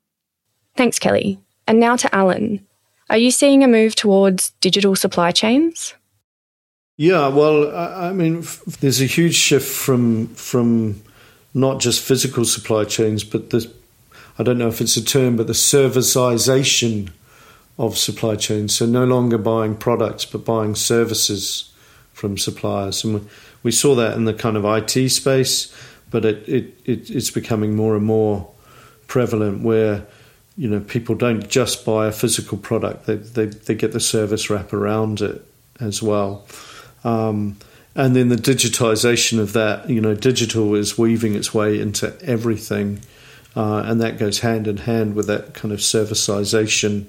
Thanks 0.78 0.98
kelly. 0.98 1.40
And 1.68 1.80
now 1.80 1.96
to 1.96 2.16
alan. 2.16 2.66
Are 3.12 3.18
you 3.18 3.30
seeing 3.30 3.64
a 3.64 3.68
move 3.68 3.94
towards 3.94 4.50
digital 4.62 4.96
supply 4.96 5.30
chains 5.30 5.94
yeah, 7.00 7.30
well, 7.30 7.74
I, 7.74 8.10
I 8.10 8.12
mean, 8.12 8.40
f- 8.40 8.62
there's 8.82 9.00
a 9.00 9.06
huge 9.06 9.34
shift 9.34 9.70
from 9.72 10.28
from 10.36 11.02
not 11.54 11.80
just 11.80 12.04
physical 12.04 12.44
supply 12.44 12.84
chains, 12.84 13.24
but 13.24 13.52
the 13.52 13.72
I 14.38 14.44
don't 14.44 14.58
know 14.58 14.68
if 14.68 14.82
it's 14.82 14.98
a 14.98 15.06
term, 15.06 15.38
but 15.38 15.48
the 15.48 15.54
servicization 15.54 17.12
of 17.78 17.98
supply 17.98 18.36
chains. 18.36 18.76
So 18.76 18.86
no 18.86 19.06
longer 19.06 19.38
buying 19.38 19.78
products, 19.78 20.26
but 20.26 20.44
buying 20.44 20.76
services 20.76 21.72
from 22.12 22.38
suppliers, 22.38 23.06
and 23.06 23.14
we, 23.14 23.22
we 23.64 23.72
saw 23.72 23.96
that 23.96 24.18
in 24.18 24.26
the 24.26 24.34
kind 24.34 24.58
of 24.58 24.66
IT 24.66 25.10
space, 25.10 25.74
but 26.12 26.26
it, 26.26 26.50
it, 26.50 26.82
it 26.84 27.10
it's 27.10 27.32
becoming 27.32 27.78
more 27.78 27.96
and 27.96 28.06
more 28.06 28.52
prevalent 29.08 29.64
where 29.64 30.06
you 30.58 30.68
know 30.68 30.82
people 30.82 31.16
don't 31.16 31.48
just 31.48 31.86
buy 31.86 32.08
a 32.08 32.12
physical 32.12 32.58
product; 32.58 33.06
they 33.06 33.16
they, 33.16 33.46
they 33.46 33.74
get 33.74 33.94
the 33.94 34.02
service 34.02 34.50
wrap 34.50 34.74
around 34.74 35.22
it 35.22 35.46
as 35.80 36.04
well. 36.04 36.46
Um, 37.04 37.58
and 37.96 38.16
then 38.16 38.30
the 38.30 38.36
digitization 38.36 39.40
of 39.40 39.54
that, 39.54 39.90
you 39.90 40.00
know, 40.00 40.16
digital 40.16 40.76
is 40.76 40.98
weaving 40.98 41.36
its 41.36 41.54
way 41.54 41.80
into 41.80 42.16
everything, 42.22 43.02
uh, 43.56 43.84
and 43.86 44.00
that 44.02 44.18
goes 44.18 44.40
hand 44.40 44.68
in 44.68 44.78
hand 44.78 45.16
with 45.16 45.28
that 45.28 45.54
kind 45.54 45.74
of 45.74 45.80
servicization 45.80 47.06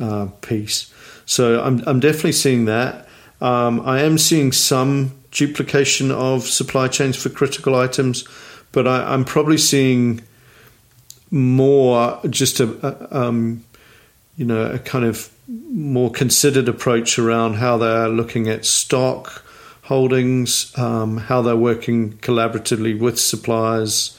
uh, 0.00 0.26
piece. 0.40 0.92
So 1.26 1.62
I'm 1.62 1.82
I'm 1.86 2.00
definitely 2.00 2.32
seeing 2.32 2.64
that. 2.64 3.06
Um, 3.40 3.80
I 3.80 4.02
am 4.02 4.18
seeing 4.18 4.52
some 4.52 5.12
duplication 5.30 6.10
of 6.10 6.44
supply 6.44 6.88
chains 6.88 7.16
for 7.16 7.28
critical 7.28 7.74
items, 7.74 8.26
but 8.72 8.86
I, 8.86 9.14
am 9.14 9.24
probably 9.24 9.58
seeing 9.58 10.22
more 11.30 12.20
just 12.28 12.60
a, 12.60 12.68
a 12.86 13.26
um, 13.26 13.64
you 14.40 14.46
know 14.46 14.64
a 14.72 14.78
kind 14.78 15.04
of 15.04 15.30
more 15.68 16.10
considered 16.10 16.66
approach 16.66 17.18
around 17.18 17.54
how 17.54 17.76
they're 17.76 18.08
looking 18.08 18.48
at 18.48 18.64
stock 18.64 19.44
holdings, 19.82 20.72
um, 20.78 21.18
how 21.18 21.42
they're 21.42 21.56
working 21.56 22.14
collaboratively 22.18 22.98
with 22.98 23.20
suppliers 23.20 24.18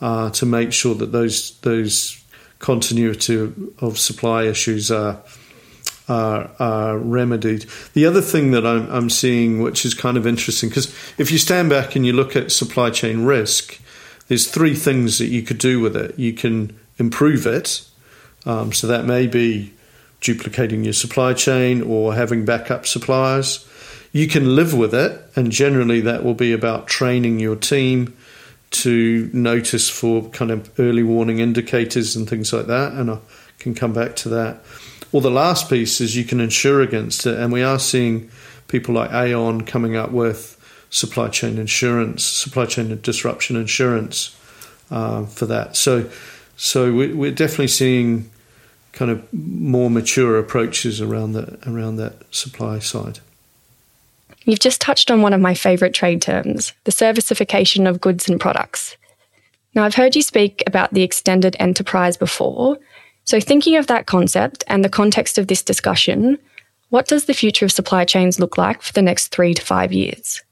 uh, 0.00 0.30
to 0.30 0.46
make 0.46 0.72
sure 0.72 0.94
that 0.94 1.12
those 1.12 1.58
those 1.60 2.24
continuity 2.60 3.52
of 3.80 3.98
supply 3.98 4.44
issues 4.44 4.90
are 4.90 5.20
are, 6.08 6.50
are 6.58 6.96
remedied. 6.96 7.66
The 7.92 8.06
other 8.06 8.22
thing 8.22 8.52
that 8.52 8.66
I'm, 8.66 8.90
I'm 8.90 9.10
seeing, 9.10 9.60
which 9.60 9.84
is 9.84 9.92
kind 9.92 10.16
of 10.16 10.26
interesting, 10.26 10.70
because 10.70 10.86
if 11.18 11.30
you 11.30 11.36
stand 11.36 11.68
back 11.68 11.94
and 11.94 12.06
you 12.06 12.14
look 12.14 12.36
at 12.36 12.50
supply 12.50 12.88
chain 12.88 13.26
risk, 13.26 13.78
there's 14.28 14.50
three 14.50 14.74
things 14.74 15.18
that 15.18 15.26
you 15.26 15.42
could 15.42 15.58
do 15.58 15.78
with 15.78 15.94
it. 15.94 16.18
You 16.18 16.32
can 16.32 16.78
improve 16.96 17.46
it, 17.46 17.82
um, 18.48 18.72
so 18.72 18.86
that 18.86 19.04
may 19.04 19.26
be 19.26 19.72
duplicating 20.20 20.82
your 20.82 20.94
supply 20.94 21.34
chain 21.34 21.82
or 21.82 22.14
having 22.14 22.44
backup 22.44 22.86
suppliers. 22.86 23.68
You 24.10 24.26
can 24.26 24.56
live 24.56 24.74
with 24.74 24.94
it, 24.94 25.20
and 25.36 25.52
generally 25.52 26.00
that 26.00 26.24
will 26.24 26.34
be 26.34 26.52
about 26.52 26.88
training 26.88 27.38
your 27.38 27.56
team 27.56 28.16
to 28.70 29.30
notice 29.32 29.88
for 29.88 30.28
kind 30.30 30.50
of 30.50 30.70
early 30.80 31.02
warning 31.02 31.38
indicators 31.38 32.16
and 32.16 32.28
things 32.28 32.52
like 32.52 32.66
that. 32.66 32.92
And 32.92 33.10
I 33.10 33.18
can 33.58 33.74
come 33.74 33.92
back 33.92 34.16
to 34.16 34.28
that. 34.30 34.62
Well, 35.12 35.20
the 35.20 35.30
last 35.30 35.70
piece 35.70 36.00
is 36.00 36.16
you 36.16 36.24
can 36.24 36.40
insure 36.40 36.80
against 36.80 37.26
it, 37.26 37.38
and 37.38 37.52
we 37.52 37.62
are 37.62 37.78
seeing 37.78 38.30
people 38.66 38.94
like 38.94 39.12
Aon 39.12 39.62
coming 39.62 39.94
up 39.94 40.10
with 40.10 40.54
supply 40.90 41.28
chain 41.28 41.58
insurance, 41.58 42.24
supply 42.24 42.64
chain 42.64 42.98
disruption 43.02 43.56
insurance 43.56 44.34
uh, 44.90 45.26
for 45.26 45.46
that. 45.46 45.76
So, 45.76 46.10
so 46.56 46.92
we, 46.92 47.28
are 47.28 47.32
definitely 47.32 47.68
seeing 47.68 48.30
kind 48.98 49.12
of 49.12 49.32
more 49.32 49.88
mature 49.88 50.38
approaches 50.38 51.00
around 51.00 51.32
that 51.32 51.64
around 51.68 51.96
that 51.96 52.14
supply 52.34 52.80
side. 52.80 53.20
You've 54.44 54.58
just 54.58 54.80
touched 54.80 55.08
on 55.08 55.22
one 55.22 55.32
of 55.32 55.40
my 55.40 55.54
favourite 55.54 55.94
trade 55.94 56.20
terms, 56.20 56.72
the 56.82 56.90
servicification 56.90 57.88
of 57.88 58.00
goods 58.00 58.28
and 58.28 58.40
products. 58.40 58.96
Now, 59.74 59.84
I've 59.84 59.94
heard 59.94 60.16
you 60.16 60.22
speak 60.22 60.64
about 60.66 60.92
the 60.92 61.02
extended 61.02 61.54
enterprise 61.60 62.16
before. 62.16 62.78
So, 63.24 63.38
thinking 63.38 63.76
of 63.76 63.86
that 63.86 64.06
concept 64.06 64.64
and 64.66 64.84
the 64.84 64.88
context 64.88 65.38
of 65.38 65.46
this 65.46 65.62
discussion, 65.62 66.36
what 66.88 67.06
does 67.06 67.26
the 67.26 67.34
future 67.34 67.66
of 67.66 67.72
supply 67.72 68.04
chains 68.04 68.40
look 68.40 68.58
like 68.58 68.82
for 68.82 68.92
the 68.92 69.02
next 69.02 69.28
three 69.28 69.54
to 69.54 69.62
five 69.62 69.92
years? 69.92 70.42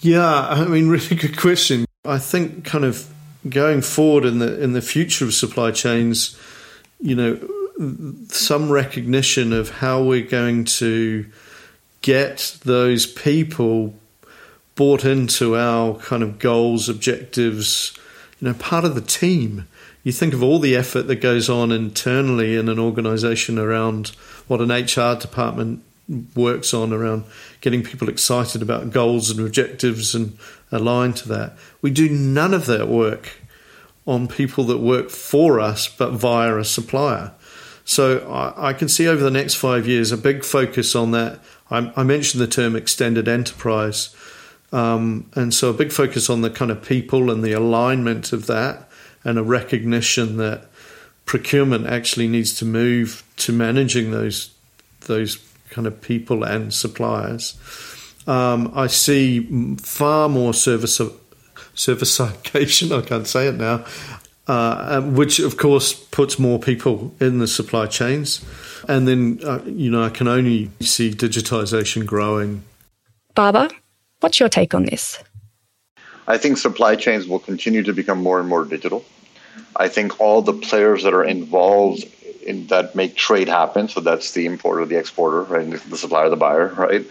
Yeah, 0.00 0.48
I 0.48 0.66
mean, 0.66 0.88
really 0.90 1.16
good 1.16 1.38
question. 1.38 1.86
I 2.04 2.18
think 2.18 2.66
kind 2.66 2.84
of 2.84 3.08
going 3.48 3.80
forward 3.80 4.26
in 4.26 4.40
the 4.40 4.62
in 4.62 4.72
the 4.72 4.82
future 4.82 5.24
of 5.24 5.32
supply 5.32 5.70
chains, 5.70 6.36
you 7.00 7.14
know, 7.14 8.26
some 8.28 8.70
recognition 8.70 9.52
of 9.52 9.70
how 9.70 10.02
we're 10.02 10.26
going 10.26 10.64
to 10.64 11.26
get 12.02 12.58
those 12.64 13.06
people 13.06 13.94
bought 14.74 15.04
into 15.04 15.56
our 15.56 15.94
kind 15.96 16.22
of 16.22 16.38
goals, 16.38 16.88
objectives, 16.88 17.96
you 18.40 18.48
know, 18.48 18.54
part 18.54 18.84
of 18.84 18.94
the 18.94 19.00
team. 19.00 19.66
You 20.02 20.12
think 20.12 20.34
of 20.34 20.42
all 20.42 20.58
the 20.58 20.76
effort 20.76 21.02
that 21.04 21.16
goes 21.16 21.48
on 21.48 21.72
internally 21.72 22.56
in 22.56 22.68
an 22.68 22.78
organization 22.78 23.58
around 23.58 24.08
what 24.48 24.60
an 24.60 24.70
HR 24.70 25.18
department 25.18 25.82
works 26.34 26.74
on 26.74 26.92
around 26.92 27.24
getting 27.62 27.82
people 27.82 28.10
excited 28.10 28.60
about 28.60 28.90
goals 28.90 29.30
and 29.30 29.40
objectives 29.40 30.14
and 30.14 30.36
aligned 30.70 31.16
to 31.16 31.28
that. 31.28 31.56
We 31.80 31.90
do 31.90 32.10
none 32.10 32.52
of 32.52 32.66
that 32.66 32.88
work 32.88 33.40
on 34.06 34.28
people 34.28 34.64
that 34.64 34.78
work 34.78 35.10
for 35.10 35.60
us 35.60 35.88
but 35.88 36.12
via 36.12 36.56
a 36.56 36.64
supplier. 36.64 37.32
So 37.84 38.30
I, 38.30 38.70
I 38.70 38.72
can 38.72 38.88
see 38.88 39.06
over 39.08 39.22
the 39.22 39.30
next 39.30 39.54
five 39.54 39.86
years 39.86 40.12
a 40.12 40.16
big 40.16 40.44
focus 40.44 40.94
on 40.94 41.10
that. 41.12 41.40
I, 41.70 41.92
I 41.96 42.02
mentioned 42.02 42.42
the 42.42 42.46
term 42.46 42.76
extended 42.76 43.28
enterprise. 43.28 44.14
Um, 44.72 45.30
and 45.34 45.54
so 45.54 45.70
a 45.70 45.74
big 45.74 45.92
focus 45.92 46.28
on 46.28 46.40
the 46.40 46.50
kind 46.50 46.70
of 46.70 46.82
people 46.82 47.30
and 47.30 47.44
the 47.44 47.52
alignment 47.52 48.32
of 48.32 48.46
that 48.46 48.88
and 49.22 49.38
a 49.38 49.42
recognition 49.42 50.36
that 50.38 50.66
procurement 51.26 51.86
actually 51.86 52.28
needs 52.28 52.54
to 52.58 52.64
move 52.64 53.22
to 53.36 53.52
managing 53.52 54.10
those 54.10 54.50
those 55.02 55.38
kind 55.70 55.86
of 55.86 56.00
people 56.00 56.44
and 56.44 56.72
suppliers. 56.72 57.58
Um, 58.26 58.72
I 58.74 58.86
see 58.86 59.76
far 59.76 60.28
more 60.28 60.54
service 60.54 61.00
servicification, 61.74 62.96
I 62.96 63.06
can't 63.06 63.26
say 63.26 63.48
it 63.48 63.56
now, 63.56 63.84
uh, 64.46 65.00
which 65.02 65.38
of 65.38 65.56
course 65.56 65.92
puts 65.92 66.38
more 66.38 66.58
people 66.58 67.14
in 67.20 67.38
the 67.38 67.46
supply 67.46 67.86
chains. 67.86 68.44
And 68.88 69.08
then, 69.08 69.40
uh, 69.44 69.62
you 69.64 69.90
know, 69.90 70.02
I 70.02 70.10
can 70.10 70.28
only 70.28 70.70
see 70.80 71.10
digitization 71.10 72.04
growing. 72.06 72.62
Baber, 73.34 73.68
what's 74.20 74.38
your 74.38 74.48
take 74.48 74.74
on 74.74 74.84
this? 74.84 75.22
I 76.26 76.38
think 76.38 76.56
supply 76.56 76.96
chains 76.96 77.26
will 77.26 77.38
continue 77.38 77.82
to 77.82 77.92
become 77.92 78.22
more 78.22 78.40
and 78.40 78.48
more 78.48 78.64
digital. 78.64 79.04
I 79.76 79.88
think 79.88 80.20
all 80.20 80.42
the 80.42 80.52
players 80.52 81.02
that 81.02 81.14
are 81.14 81.24
involved 81.24 82.04
in 82.46 82.66
that 82.68 82.94
make 82.94 83.16
trade 83.16 83.48
happen, 83.48 83.88
so 83.88 84.00
that's 84.00 84.32
the 84.32 84.46
importer, 84.46 84.84
the 84.86 84.96
exporter, 84.96 85.42
right, 85.42 85.68
the 85.70 85.96
supplier, 85.96 86.28
the 86.28 86.36
buyer, 86.36 86.68
right, 86.74 87.04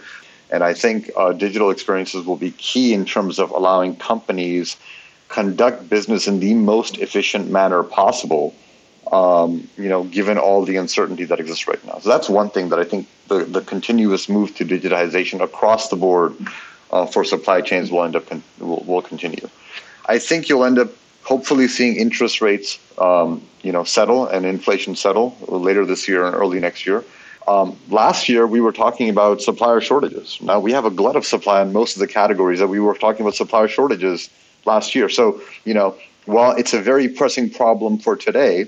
and 0.54 0.62
I 0.62 0.72
think 0.72 1.10
uh, 1.16 1.32
digital 1.32 1.70
experiences 1.70 2.24
will 2.24 2.36
be 2.36 2.52
key 2.52 2.94
in 2.94 3.04
terms 3.04 3.40
of 3.40 3.50
allowing 3.50 3.96
companies 3.96 4.76
conduct 5.28 5.90
business 5.90 6.28
in 6.28 6.38
the 6.38 6.54
most 6.54 6.98
efficient 6.98 7.50
manner 7.50 7.82
possible. 7.82 8.54
Um, 9.10 9.68
you 9.76 9.88
know, 9.88 10.04
given 10.04 10.38
all 10.38 10.64
the 10.64 10.76
uncertainty 10.76 11.24
that 11.24 11.38
exists 11.38 11.68
right 11.68 11.84
now. 11.84 11.98
So 11.98 12.08
that's 12.08 12.28
one 12.28 12.48
thing 12.48 12.70
that 12.70 12.78
I 12.78 12.84
think 12.84 13.06
the, 13.28 13.44
the 13.44 13.60
continuous 13.60 14.30
move 14.30 14.56
to 14.56 14.64
digitization 14.64 15.42
across 15.42 15.88
the 15.88 15.96
board 15.96 16.34
uh, 16.90 17.04
for 17.04 17.22
supply 17.22 17.60
chains 17.60 17.90
will 17.90 18.02
end 18.04 18.16
up 18.16 18.26
con- 18.26 18.42
will, 18.58 18.82
will 18.86 19.02
continue. 19.02 19.46
I 20.06 20.18
think 20.18 20.48
you'll 20.48 20.64
end 20.64 20.78
up 20.78 20.90
hopefully 21.22 21.68
seeing 21.68 21.96
interest 21.96 22.40
rates, 22.40 22.78
um, 22.98 23.42
you 23.62 23.72
know, 23.72 23.84
settle 23.84 24.26
and 24.26 24.46
inflation 24.46 24.96
settle 24.96 25.36
later 25.48 25.84
this 25.84 26.08
year 26.08 26.24
and 26.24 26.34
early 26.34 26.58
next 26.60 26.86
year. 26.86 27.04
Um, 27.46 27.78
last 27.90 28.28
year, 28.28 28.46
we 28.46 28.60
were 28.60 28.72
talking 28.72 29.10
about 29.10 29.42
supplier 29.42 29.80
shortages. 29.80 30.38
Now 30.40 30.60
we 30.60 30.72
have 30.72 30.84
a 30.84 30.90
glut 30.90 31.16
of 31.16 31.26
supply 31.26 31.60
in 31.60 31.72
most 31.72 31.94
of 31.94 32.00
the 32.00 32.06
categories 32.06 32.58
that 32.58 32.68
we 32.68 32.80
were 32.80 32.94
talking 32.94 33.22
about 33.22 33.34
supplier 33.34 33.68
shortages 33.68 34.30
last 34.64 34.94
year. 34.94 35.08
So, 35.08 35.42
you 35.64 35.74
know, 35.74 35.94
while 36.24 36.52
it's 36.52 36.72
a 36.72 36.80
very 36.80 37.08
pressing 37.08 37.50
problem 37.50 37.98
for 37.98 38.16
today, 38.16 38.66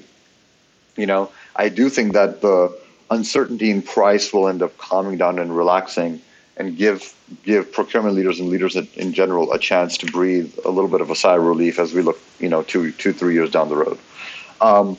you 0.96 1.06
know, 1.06 1.30
I 1.56 1.70
do 1.70 1.88
think 1.88 2.12
that 2.12 2.42
the 2.42 2.76
uncertainty 3.10 3.70
in 3.70 3.82
price 3.82 4.32
will 4.32 4.48
end 4.48 4.62
up 4.62 4.76
calming 4.78 5.16
down 5.16 5.38
and 5.38 5.56
relaxing 5.56 6.20
and 6.58 6.76
give 6.76 7.14
give 7.44 7.72
procurement 7.72 8.14
leaders 8.14 8.40
and 8.40 8.48
leaders 8.48 8.76
in 8.76 9.12
general 9.12 9.52
a 9.52 9.58
chance 9.58 9.96
to 9.98 10.06
breathe 10.06 10.54
a 10.64 10.70
little 10.70 10.88
bit 10.88 11.00
of 11.00 11.10
a 11.10 11.16
sigh 11.16 11.36
of 11.36 11.42
relief 11.42 11.78
as 11.78 11.92
we 11.92 12.02
look, 12.02 12.18
you 12.38 12.48
know, 12.48 12.62
two, 12.62 12.92
two, 12.92 13.12
three 13.12 13.34
years 13.34 13.50
down 13.50 13.68
the 13.68 13.76
road. 13.76 13.98
Um, 14.60 14.98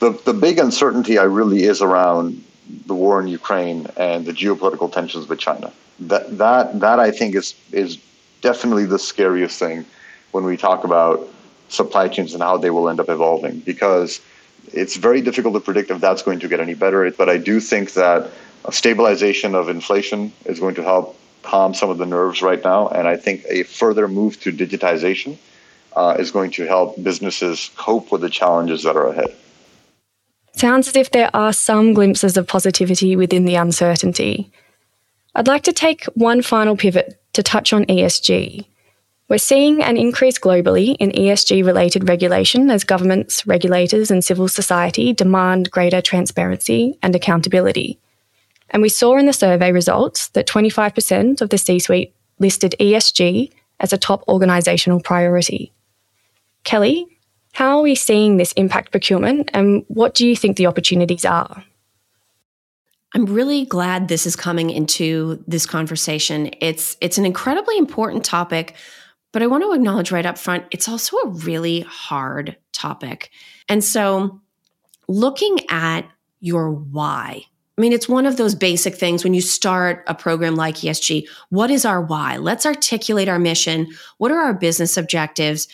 the 0.00 0.10
the 0.24 0.34
big 0.34 0.58
uncertainty 0.58 1.18
I 1.18 1.24
really 1.24 1.64
is 1.64 1.82
around 1.82 2.42
the 2.86 2.94
war 2.94 3.20
in 3.20 3.28
Ukraine 3.28 3.86
and 3.96 4.26
the 4.26 4.32
geopolitical 4.32 4.92
tensions 4.92 5.28
with 5.28 5.38
China. 5.38 5.72
That 6.00 6.38
that 6.38 6.80
that 6.80 6.98
I 7.00 7.10
think 7.10 7.34
is 7.34 7.54
is 7.72 7.98
definitely 8.40 8.86
the 8.86 8.98
scariest 8.98 9.58
thing 9.58 9.84
when 10.32 10.44
we 10.44 10.56
talk 10.56 10.84
about 10.84 11.28
supply 11.68 12.08
chains 12.08 12.34
and 12.34 12.42
how 12.42 12.56
they 12.56 12.70
will 12.70 12.88
end 12.88 13.00
up 13.00 13.08
evolving 13.08 13.60
because 13.60 14.20
it's 14.72 14.96
very 14.96 15.20
difficult 15.20 15.54
to 15.54 15.60
predict 15.60 15.90
if 15.90 16.00
that's 16.00 16.22
going 16.22 16.40
to 16.40 16.48
get 16.48 16.60
any 16.60 16.74
better. 16.74 17.10
But 17.10 17.28
I 17.28 17.38
do 17.38 17.60
think 17.60 17.92
that 17.94 18.30
a 18.64 18.72
stabilization 18.72 19.54
of 19.54 19.68
inflation 19.68 20.32
is 20.44 20.60
going 20.60 20.74
to 20.76 20.82
help 20.82 21.18
calm 21.42 21.74
some 21.74 21.90
of 21.90 21.98
the 21.98 22.06
nerves 22.06 22.42
right 22.42 22.62
now. 22.62 22.88
And 22.88 23.08
I 23.08 23.16
think 23.16 23.44
a 23.48 23.62
further 23.62 24.08
move 24.08 24.40
to 24.40 24.52
digitization 24.52 25.38
uh, 25.96 26.16
is 26.18 26.30
going 26.30 26.50
to 26.52 26.66
help 26.66 27.02
businesses 27.02 27.70
cope 27.76 28.12
with 28.12 28.20
the 28.20 28.30
challenges 28.30 28.82
that 28.82 28.96
are 28.96 29.08
ahead. 29.08 29.34
Sounds 30.58 30.88
as 30.88 30.96
if 30.96 31.12
there 31.12 31.30
are 31.34 31.52
some 31.52 31.94
glimpses 31.94 32.36
of 32.36 32.48
positivity 32.48 33.14
within 33.14 33.44
the 33.44 33.54
uncertainty. 33.54 34.50
I'd 35.36 35.46
like 35.46 35.62
to 35.62 35.72
take 35.72 36.02
one 36.14 36.42
final 36.42 36.76
pivot 36.76 37.22
to 37.34 37.44
touch 37.44 37.72
on 37.72 37.84
ESG. 37.84 38.64
We're 39.28 39.38
seeing 39.38 39.84
an 39.84 39.96
increase 39.96 40.36
globally 40.36 40.96
in 40.98 41.12
ESG 41.12 41.64
related 41.64 42.08
regulation 42.08 42.72
as 42.72 42.82
governments, 42.82 43.46
regulators, 43.46 44.10
and 44.10 44.24
civil 44.24 44.48
society 44.48 45.12
demand 45.12 45.70
greater 45.70 46.00
transparency 46.00 46.98
and 47.04 47.14
accountability. 47.14 48.00
And 48.70 48.82
we 48.82 48.88
saw 48.88 49.16
in 49.16 49.26
the 49.26 49.32
survey 49.32 49.70
results 49.70 50.30
that 50.30 50.48
25% 50.48 51.40
of 51.40 51.50
the 51.50 51.58
C 51.58 51.78
suite 51.78 52.16
listed 52.40 52.74
ESG 52.80 53.52
as 53.78 53.92
a 53.92 53.96
top 53.96 54.26
organisational 54.26 55.04
priority. 55.04 55.72
Kelly, 56.64 57.06
how 57.58 57.78
are 57.78 57.82
we 57.82 57.96
seeing 57.96 58.36
this 58.36 58.52
impact 58.52 58.92
procurement 58.92 59.50
and 59.52 59.84
what 59.88 60.14
do 60.14 60.24
you 60.24 60.36
think 60.36 60.56
the 60.56 60.68
opportunities 60.68 61.24
are? 61.24 61.64
I'm 63.16 63.26
really 63.26 63.64
glad 63.64 64.06
this 64.06 64.26
is 64.26 64.36
coming 64.36 64.70
into 64.70 65.42
this 65.48 65.66
conversation. 65.66 66.52
It's 66.60 66.96
it's 67.00 67.18
an 67.18 67.26
incredibly 67.26 67.76
important 67.76 68.24
topic, 68.24 68.76
but 69.32 69.42
I 69.42 69.48
want 69.48 69.64
to 69.64 69.72
acknowledge 69.72 70.12
right 70.12 70.24
up 70.24 70.38
front 70.38 70.66
it's 70.70 70.88
also 70.88 71.16
a 71.16 71.30
really 71.30 71.80
hard 71.80 72.56
topic. 72.70 73.30
And 73.68 73.82
so 73.82 74.40
looking 75.08 75.58
at 75.68 76.02
your 76.38 76.70
why 76.70 77.42
I 77.76 77.80
mean, 77.80 77.92
it's 77.92 78.08
one 78.08 78.26
of 78.26 78.36
those 78.36 78.56
basic 78.56 78.96
things 78.96 79.22
when 79.22 79.34
you 79.34 79.40
start 79.40 80.02
a 80.08 80.14
program 80.14 80.56
like 80.56 80.76
ESG. 80.76 81.28
What 81.50 81.70
is 81.70 81.84
our 81.84 82.02
why? 82.02 82.36
Let's 82.36 82.66
articulate 82.66 83.28
our 83.28 83.38
mission. 83.38 83.86
What 84.18 84.32
are 84.32 84.40
our 84.40 84.52
business 84.52 84.96
objectives? 84.96 85.68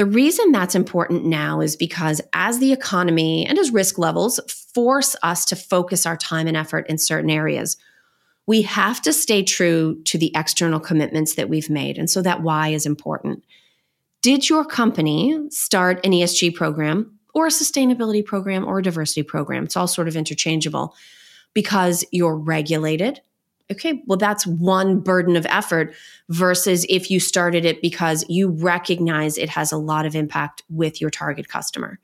The 0.00 0.06
reason 0.06 0.50
that's 0.50 0.74
important 0.74 1.26
now 1.26 1.60
is 1.60 1.76
because 1.76 2.22
as 2.32 2.58
the 2.58 2.72
economy 2.72 3.44
and 3.44 3.58
as 3.58 3.70
risk 3.70 3.98
levels 3.98 4.40
force 4.72 5.14
us 5.22 5.44
to 5.44 5.56
focus 5.56 6.06
our 6.06 6.16
time 6.16 6.46
and 6.46 6.56
effort 6.56 6.86
in 6.88 6.96
certain 6.96 7.28
areas, 7.28 7.76
we 8.46 8.62
have 8.62 9.02
to 9.02 9.12
stay 9.12 9.42
true 9.42 10.02
to 10.04 10.16
the 10.16 10.32
external 10.34 10.80
commitments 10.80 11.34
that 11.34 11.50
we've 11.50 11.68
made. 11.68 11.98
And 11.98 12.08
so 12.08 12.22
that 12.22 12.40
why 12.40 12.68
is 12.68 12.86
important. 12.86 13.44
Did 14.22 14.48
your 14.48 14.64
company 14.64 15.38
start 15.50 16.00
an 16.02 16.12
ESG 16.12 16.54
program 16.54 17.18
or 17.34 17.48
a 17.48 17.50
sustainability 17.50 18.24
program 18.24 18.64
or 18.64 18.78
a 18.78 18.82
diversity 18.82 19.22
program? 19.22 19.64
It's 19.64 19.76
all 19.76 19.86
sort 19.86 20.08
of 20.08 20.16
interchangeable 20.16 20.94
because 21.52 22.06
you're 22.10 22.38
regulated. 22.38 23.20
Okay, 23.70 24.02
well, 24.06 24.18
that's 24.18 24.46
one 24.46 25.00
burden 25.00 25.36
of 25.36 25.46
effort 25.46 25.94
versus 26.28 26.84
if 26.88 27.10
you 27.10 27.20
started 27.20 27.64
it 27.64 27.80
because 27.80 28.24
you 28.28 28.50
recognize 28.50 29.38
it 29.38 29.48
has 29.48 29.70
a 29.70 29.76
lot 29.76 30.06
of 30.06 30.16
impact 30.16 30.62
with 30.68 31.00
your 31.00 31.10
target 31.10 31.48
customer. 31.48 31.98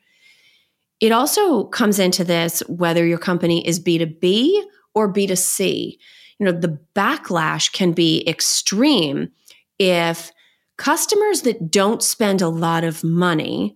It 1.00 1.12
also 1.12 1.64
comes 1.64 1.98
into 1.98 2.24
this 2.24 2.60
whether 2.68 3.04
your 3.04 3.18
company 3.18 3.66
is 3.66 3.80
B2B 3.80 4.62
or 4.94 5.12
B2C. 5.12 5.98
You 6.38 6.46
know, 6.46 6.52
the 6.52 6.78
backlash 6.94 7.72
can 7.72 7.92
be 7.92 8.26
extreme 8.28 9.30
if 9.78 10.32
customers 10.76 11.42
that 11.42 11.70
don't 11.70 12.02
spend 12.02 12.42
a 12.42 12.48
lot 12.48 12.84
of 12.84 13.02
money 13.02 13.74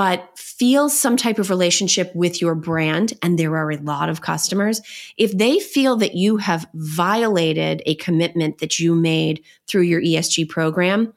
but 0.00 0.30
feel 0.38 0.88
some 0.88 1.14
type 1.14 1.38
of 1.38 1.50
relationship 1.50 2.10
with 2.14 2.40
your 2.40 2.54
brand, 2.54 3.12
and 3.20 3.38
there 3.38 3.54
are 3.54 3.70
a 3.70 3.76
lot 3.82 4.08
of 4.08 4.22
customers, 4.22 4.80
if 5.18 5.30
they 5.36 5.58
feel 5.58 5.94
that 5.96 6.14
you 6.14 6.38
have 6.38 6.66
violated 6.72 7.82
a 7.84 7.96
commitment 7.96 8.60
that 8.60 8.78
you 8.78 8.94
made 8.94 9.44
through 9.68 9.82
your 9.82 10.00
ESG 10.00 10.48
program, 10.48 11.12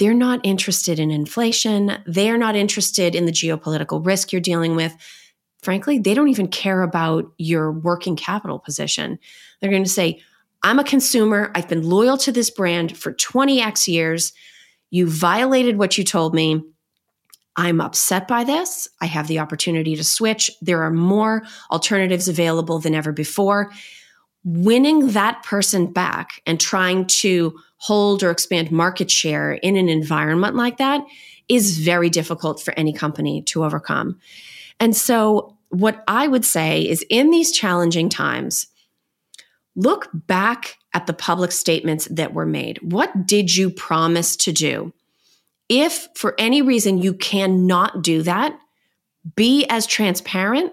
they're 0.00 0.14
not 0.14 0.40
interested 0.42 0.98
in 0.98 1.12
inflation. 1.12 1.96
They're 2.04 2.36
not 2.36 2.56
interested 2.56 3.14
in 3.14 3.24
the 3.24 3.30
geopolitical 3.30 4.04
risk 4.04 4.32
you're 4.32 4.40
dealing 4.40 4.74
with. 4.74 4.96
Frankly, 5.62 6.00
they 6.00 6.12
don't 6.12 6.26
even 6.26 6.48
care 6.48 6.82
about 6.82 7.32
your 7.38 7.70
working 7.70 8.16
capital 8.16 8.58
position. 8.58 9.16
They're 9.60 9.70
going 9.70 9.84
to 9.84 9.88
say, 9.88 10.20
I'm 10.64 10.80
a 10.80 10.84
consumer. 10.84 11.52
I've 11.54 11.68
been 11.68 11.88
loyal 11.88 12.16
to 12.18 12.32
this 12.32 12.50
brand 12.50 12.96
for 12.96 13.12
20x 13.12 13.86
years. 13.86 14.32
You 14.90 15.08
violated 15.08 15.78
what 15.78 15.96
you 15.96 16.02
told 16.02 16.34
me. 16.34 16.64
I'm 17.56 17.80
upset 17.80 18.26
by 18.26 18.44
this. 18.44 18.88
I 19.00 19.06
have 19.06 19.28
the 19.28 19.38
opportunity 19.38 19.94
to 19.96 20.04
switch. 20.04 20.50
There 20.62 20.82
are 20.82 20.90
more 20.90 21.42
alternatives 21.70 22.28
available 22.28 22.78
than 22.78 22.94
ever 22.94 23.12
before. 23.12 23.70
Winning 24.44 25.08
that 25.08 25.42
person 25.42 25.92
back 25.92 26.40
and 26.46 26.58
trying 26.58 27.06
to 27.06 27.58
hold 27.76 28.22
or 28.22 28.30
expand 28.30 28.70
market 28.70 29.10
share 29.10 29.52
in 29.52 29.76
an 29.76 29.88
environment 29.88 30.56
like 30.56 30.78
that 30.78 31.04
is 31.48 31.78
very 31.78 32.08
difficult 32.08 32.62
for 32.62 32.72
any 32.74 32.92
company 32.92 33.42
to 33.42 33.64
overcome. 33.64 34.18
And 34.80 34.96
so, 34.96 35.56
what 35.68 36.04
I 36.06 36.28
would 36.28 36.44
say 36.44 36.82
is 36.82 37.04
in 37.08 37.30
these 37.30 37.50
challenging 37.50 38.08
times, 38.08 38.66
look 39.74 40.08
back 40.12 40.76
at 40.94 41.06
the 41.06 41.14
public 41.14 41.50
statements 41.50 42.06
that 42.10 42.34
were 42.34 42.46
made. 42.46 42.78
What 42.82 43.26
did 43.26 43.56
you 43.56 43.70
promise 43.70 44.36
to 44.36 44.52
do? 44.52 44.92
If 45.74 46.08
for 46.14 46.34
any 46.36 46.60
reason 46.60 46.98
you 46.98 47.14
cannot 47.14 48.02
do 48.02 48.20
that, 48.24 48.58
be 49.36 49.64
as 49.70 49.86
transparent 49.86 50.70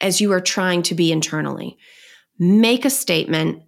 as 0.00 0.20
you 0.20 0.32
are 0.32 0.40
trying 0.40 0.82
to 0.82 0.94
be 0.96 1.12
internally. 1.12 1.78
Make 2.36 2.84
a 2.84 2.90
statement, 2.90 3.62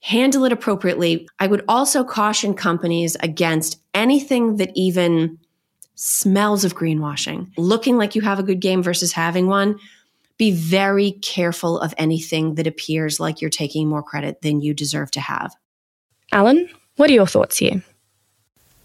handle 0.00 0.44
it 0.44 0.52
appropriately. 0.52 1.28
I 1.40 1.48
would 1.48 1.64
also 1.66 2.04
caution 2.04 2.54
companies 2.54 3.16
against 3.18 3.80
anything 3.94 4.58
that 4.58 4.70
even 4.76 5.40
smells 5.96 6.64
of 6.64 6.76
greenwashing. 6.76 7.50
Looking 7.56 7.96
like 7.96 8.14
you 8.14 8.22
have 8.22 8.38
a 8.38 8.44
good 8.44 8.60
game 8.60 8.80
versus 8.80 9.10
having 9.10 9.48
one. 9.48 9.76
Be 10.38 10.52
very 10.52 11.10
careful 11.10 11.80
of 11.80 11.94
anything 11.98 12.54
that 12.54 12.68
appears 12.68 13.18
like 13.18 13.40
you're 13.40 13.50
taking 13.50 13.88
more 13.88 14.04
credit 14.04 14.42
than 14.42 14.60
you 14.60 14.72
deserve 14.72 15.10
to 15.10 15.20
have. 15.20 15.56
Alan, 16.30 16.68
what 16.94 17.10
are 17.10 17.14
your 17.14 17.26
thoughts 17.26 17.58
here? 17.58 17.82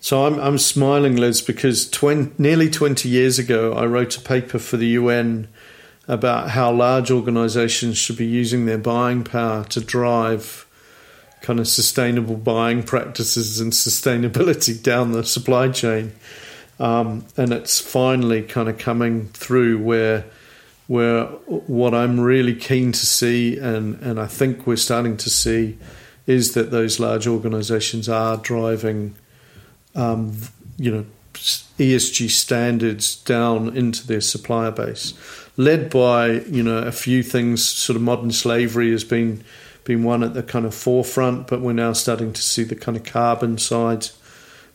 So 0.08 0.26
I'm, 0.26 0.40
I'm 0.40 0.58
smiling, 0.58 1.18
Liz, 1.18 1.42
because 1.42 1.90
20, 1.90 2.42
nearly 2.42 2.70
20 2.70 3.10
years 3.10 3.40
ago, 3.40 3.74
I 3.74 3.86
wrote 3.88 4.16
a 4.16 4.22
paper 4.22 4.58
for 4.58 4.78
the 4.78 4.88
UN 4.88 5.50
about 6.08 6.52
how 6.52 6.72
large 6.72 7.12
organizations 7.12 7.98
should 7.98 8.16
be 8.16 8.26
using 8.26 8.68
their 8.68 8.78
buying 8.78 9.26
power 9.26 9.66
to 9.66 9.82
drive 9.82 10.66
kind 11.42 11.60
of 11.60 11.68
sustainable 11.68 12.38
buying 12.38 12.84
practices 12.84 13.60
and 13.60 13.74
sustainability 13.74 14.82
down 14.92 15.12
the 15.12 15.26
supply 15.26 15.68
chain. 15.68 16.14
Um, 16.80 17.26
and 17.36 17.52
it's 17.52 17.82
finally 17.82 18.44
kind 18.44 18.70
of 18.70 18.78
coming 18.78 19.28
through 19.34 19.84
where 19.84 20.24
where 20.88 21.26
what 21.26 21.94
I'm 21.94 22.18
really 22.18 22.56
keen 22.56 22.94
to 22.94 23.06
see 23.06 23.58
and, 23.58 24.02
and 24.02 24.22
I 24.22 24.28
think 24.28 24.66
we're 24.66 24.78
starting 24.78 25.18
to 25.18 25.30
see 25.30 25.78
is 26.26 26.54
that 26.54 26.72
those 26.72 26.98
large 26.98 27.28
organizations 27.28 28.08
are 28.08 28.38
driving 28.38 29.14
um, 29.98 30.38
you 30.78 30.92
know, 30.92 31.06
ESG 31.34 32.30
standards 32.30 33.16
down 33.24 33.76
into 33.76 34.08
their 34.08 34.22
supplier 34.22 34.72
base, 34.72 35.14
led 35.58 35.90
by 35.90 36.32
you 36.32 36.64
know 36.64 36.78
a 36.80 36.92
few 36.92 37.24
things. 37.24 37.66
Sort 37.66 37.96
of 37.96 38.02
modern 38.02 38.32
slavery 38.32 38.92
has 38.92 39.04
been 39.04 39.44
been 39.84 40.04
one 40.04 40.24
at 40.24 40.34
the 40.34 40.44
kind 40.44 40.66
of 40.66 40.74
forefront, 40.74 41.48
but 41.48 41.62
we're 41.62 41.74
now 41.74 41.94
starting 41.94 42.34
to 42.34 42.42
see 42.42 42.64
the 42.64 42.76
kind 42.76 42.98
of 42.98 43.04
carbon 43.04 43.58
side 43.58 44.08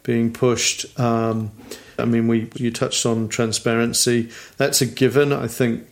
being 0.03 0.33
pushed. 0.33 0.99
Um, 0.99 1.53
I 1.99 2.05
mean, 2.05 2.29
we 2.29 2.51
you 2.55 2.71
touched 2.71 3.07
on 3.07 3.29
transparency. 3.29 4.31
That's 4.57 4.81
a 4.81 4.87
given. 4.87 5.33
I 5.33 5.47
think 5.47 5.87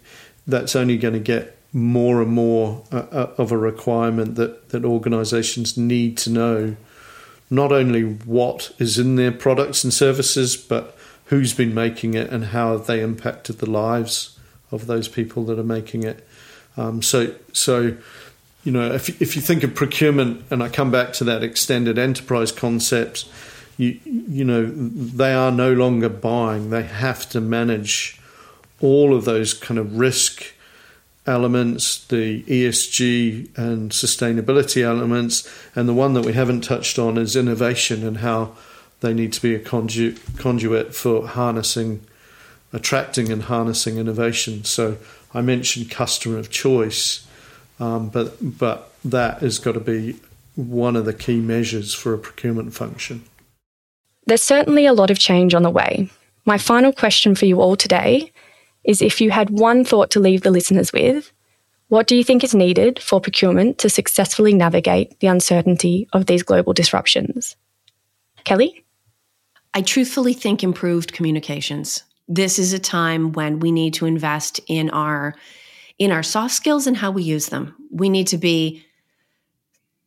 that's 0.47 0.75
only 0.75 0.99
going 0.99 1.15
to 1.15 1.21
get 1.21 1.57
more 1.73 2.21
and 2.21 2.33
more 2.33 2.83
uh, 2.91 3.07
uh, 3.13 3.35
of 3.39 3.53
a 3.53 3.57
requirement 3.57 4.35
that 4.35 4.71
that 4.71 4.85
organisations 4.85 5.77
need 5.77 6.17
to 6.19 6.31
know 6.31 6.77
not 7.51 7.73
only 7.73 8.03
what 8.03 8.73
is 8.79 8.99
in 8.99 9.17
their 9.17 9.33
products 9.33 9.83
and 9.83 9.93
services, 9.93 10.57
but 10.57 10.97
who's 11.27 11.53
been 11.53 11.75
making 11.75 12.15
it 12.15 12.31
and 12.31 12.47
how 12.47 12.73
have 12.73 12.87
they 12.87 13.01
impacted 13.01 13.59
the 13.59 13.71
lives 13.71 14.39
of 14.71 14.87
those 14.87 15.09
people 15.09 15.45
that 15.45 15.59
are 15.59 15.65
making 15.65 16.05
it. 16.05 16.27
Um, 16.77 17.03
so, 17.03 17.35
so 17.53 17.97
you 18.65 18.73
know, 18.73 18.93
if 18.93 19.21
if 19.21 19.37
you 19.37 19.43
think 19.43 19.63
of 19.63 19.75
procurement, 19.75 20.45
and 20.51 20.63
I 20.63 20.69
come 20.69 20.91
back 20.91 21.13
to 21.15 21.25
that 21.25 21.43
extended 21.43 21.99
enterprise 21.99 22.53
concept, 22.53 23.27
you 23.77 23.99
you 24.05 24.45
know, 24.45 24.67
they 24.67 25.33
are 25.33 25.51
no 25.51 25.73
longer 25.73 26.09
buying; 26.09 26.71
they 26.71 26.83
have 26.83 27.29
to 27.31 27.41
manage 27.41 28.21
all 28.81 29.15
of 29.15 29.25
those 29.25 29.55
kind 29.55 29.79
of 29.79 29.99
risk 29.99 30.55
elements, 31.27 32.05
the 32.07 32.43
ESG 32.45 33.57
and 33.57 33.91
sustainability 33.91 34.83
elements, 34.83 35.49
and 35.75 35.89
the 35.89 35.95
one 35.95 36.15
that 36.15 36.25
we 36.25 36.33
haven't 36.33 36.63
touched 36.63 36.99
on 36.99 37.19
is 37.19 37.37
innovation 37.37 38.07
and 38.07 38.19
how 38.19 38.57
they 39.01 39.15
need 39.15 39.33
to 39.33 39.43
be 39.43 39.55
a 39.55 39.59
conduit, 39.59 40.19
conduit 40.37 40.95
for 40.95 41.27
harnessing, 41.27 42.01
attracting 42.73 43.31
and 43.31 43.45
harnessing 43.45 43.99
innovation. 43.99 44.65
So 44.65 44.97
I 45.33 45.41
mentioned 45.41 45.91
customer 45.91 46.39
of 46.39 46.51
choice, 46.51 47.27
um, 47.79 48.09
but 48.09 48.37
but 48.41 48.93
that 49.05 49.41
has 49.41 49.59
got 49.59 49.73
to 49.73 49.81
be 49.81 50.21
one 50.57 50.97
of 50.97 51.05
the 51.05 51.15
key 51.15 51.41
measures 51.41 51.95
for 51.95 52.13
a 52.13 52.19
procurement 52.19 52.75
function. 52.75 53.25
There's 54.27 54.43
certainly 54.43 54.87
a 54.87 54.93
lot 54.93 55.11
of 55.11 55.19
change 55.19 55.55
on 55.55 55.63
the 55.63 55.71
way. 55.71 56.11
My 56.45 56.59
final 56.59 56.93
question 56.93 57.35
for 57.35 57.47
you 57.47 57.61
all 57.61 57.77
today 57.77 58.33
is 58.85 59.03
if 59.03 59.21
you 59.21 59.31
had 59.31 59.51
one 59.51 59.85
thought 59.85 60.11
to 60.13 60.21
leave 60.21 60.43
the 60.43 60.51
listeners 60.51 60.93
with, 60.93 61.33
what 61.89 62.07
do 62.07 62.15
you 62.15 62.23
think 62.23 62.45
is 62.45 62.55
needed 62.55 63.01
for 63.01 63.21
procurement 63.21 63.79
to 63.79 63.91
successfully 63.91 64.55
navigate 64.55 65.19
the 65.21 65.27
uncertainty 65.27 66.09
of 66.13 66.27
these 66.27 66.43
global 66.43 66.73
disruptions? 66.73 67.57
Kelly? 68.45 68.85
I 69.75 69.83
truthfully 69.83 70.33
think 70.33 70.63
improved 70.63 71.13
communications. 71.13 72.05
This 72.29 72.59
is 72.59 72.73
a 72.73 72.79
time 72.79 73.33
when 73.33 73.59
we 73.59 73.73
need 73.73 73.95
to 73.95 74.07
invest 74.07 74.61
in 74.69 74.91
our 74.91 75.35
in 75.99 76.13
our 76.13 76.23
soft 76.23 76.55
skills 76.55 76.87
and 76.87 76.97
how 76.97 77.11
we 77.11 77.23
use 77.23 77.49
them. 77.49 77.75
We 77.91 78.09
need 78.09 78.29
to 78.29 78.39
be 78.39 78.87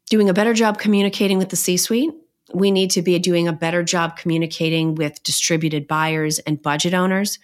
doing 0.10 0.28
a 0.28 0.34
better 0.34 0.54
job 0.54 0.80
communicating 0.80 1.38
with 1.38 1.50
the 1.50 1.56
C-suite. 1.56 2.12
We 2.54 2.72
need 2.72 2.90
to 2.92 3.02
be 3.02 3.20
doing 3.20 3.48
a 3.48 3.54
better 3.54 3.84
job 3.84 4.18
communicating 4.18 4.96
with 4.96 5.22
distributed 5.24 5.88
buyers 5.88 6.40
and 6.40 6.62
budget 6.62 6.94
owners. 6.94 7.40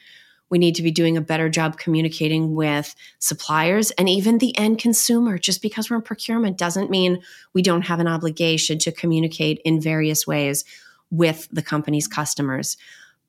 We 0.50 0.58
need 0.58 0.76
to 0.76 0.82
be 0.82 0.92
doing 0.92 1.16
a 1.16 1.22
better 1.22 1.50
job 1.50 1.78
communicating 1.78 2.56
with 2.56 2.96
suppliers 3.20 3.92
and 3.92 4.10
even 4.10 4.38
the 4.38 4.58
end 4.58 4.80
consumer. 4.80 5.38
Just 5.38 5.62
because 5.62 5.90
we're 5.90 5.98
in 5.98 6.02
procurement 6.02 6.58
doesn't 6.58 6.90
mean 6.90 7.22
we 7.54 7.62
don't 7.62 7.84
have 7.84 8.00
an 8.00 8.08
obligation 8.08 8.80
to 8.80 8.92
communicate 8.92 9.62
in 9.64 9.80
various 9.80 10.26
ways 10.26 10.66
with 11.12 11.48
the 11.52 11.62
company's 11.62 12.08
customers. 12.08 12.78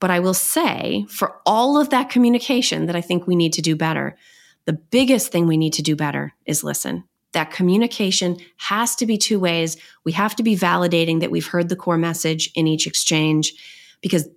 But 0.01 0.11
I 0.11 0.21
will 0.21 0.35
say, 0.35 1.05
for 1.09 1.37
all 1.45 1.79
of 1.79 1.91
that 1.91 2.09
communication 2.09 2.87
that 2.87 2.97
I 2.97 3.03
think 3.03 3.27
we 3.27 3.37
need 3.37 3.53
to 3.55 3.63
do 3.63 3.77
better, 3.77 4.17
the 4.65 4.73
biggest 4.73 5.31
thing 5.31 5.47
we 5.47 5.57
need 5.57 5.75
to 5.75 5.83
do 5.83 5.95
better 5.95 6.35
is 6.47 6.65
listen. 6.65 7.05
That 7.33 7.53
communication 7.53 8.39
has 8.57 8.97
to 8.97 9.07
be 9.07 9.17
two 9.17 9.39
ways. 9.39 9.77
We 10.05 10.13
have 10.13 10.35
to 10.37 10.43
be 10.43 10.57
validating 10.57 11.21
that 11.21 11.31
we've 11.31 11.47
heard 11.47 11.69
the 11.69 11.77
core 11.77 11.99
message 11.99 12.51
in 12.55 12.67
each 12.67 12.87
exchange 12.87 13.53
because 14.01 14.29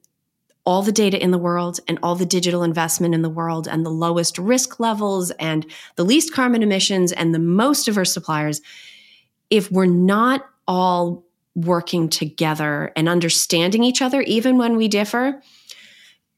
all 0.65 0.81
the 0.81 0.91
data 0.91 1.21
in 1.21 1.31
the 1.31 1.37
world 1.37 1.79
and 1.87 1.99
all 2.01 2.15
the 2.15 2.25
digital 2.25 2.63
investment 2.63 3.13
in 3.13 3.21
the 3.21 3.29
world 3.29 3.67
and 3.67 3.85
the 3.85 3.89
lowest 3.89 4.37
risk 4.37 4.79
levels 4.79 5.31
and 5.31 5.65
the 5.95 6.05
least 6.05 6.33
carbon 6.33 6.63
emissions 6.63 7.11
and 7.11 7.33
the 7.33 7.39
most 7.39 7.85
diverse 7.85 8.13
suppliers, 8.13 8.61
if 9.49 9.69
we're 9.71 9.85
not 9.85 10.45
all 10.67 11.25
working 11.55 12.09
together 12.09 12.91
and 12.95 13.09
understanding 13.09 13.83
each 13.83 14.01
other, 14.01 14.21
even 14.21 14.57
when 14.57 14.77
we 14.77 14.87
differ, 14.87 15.41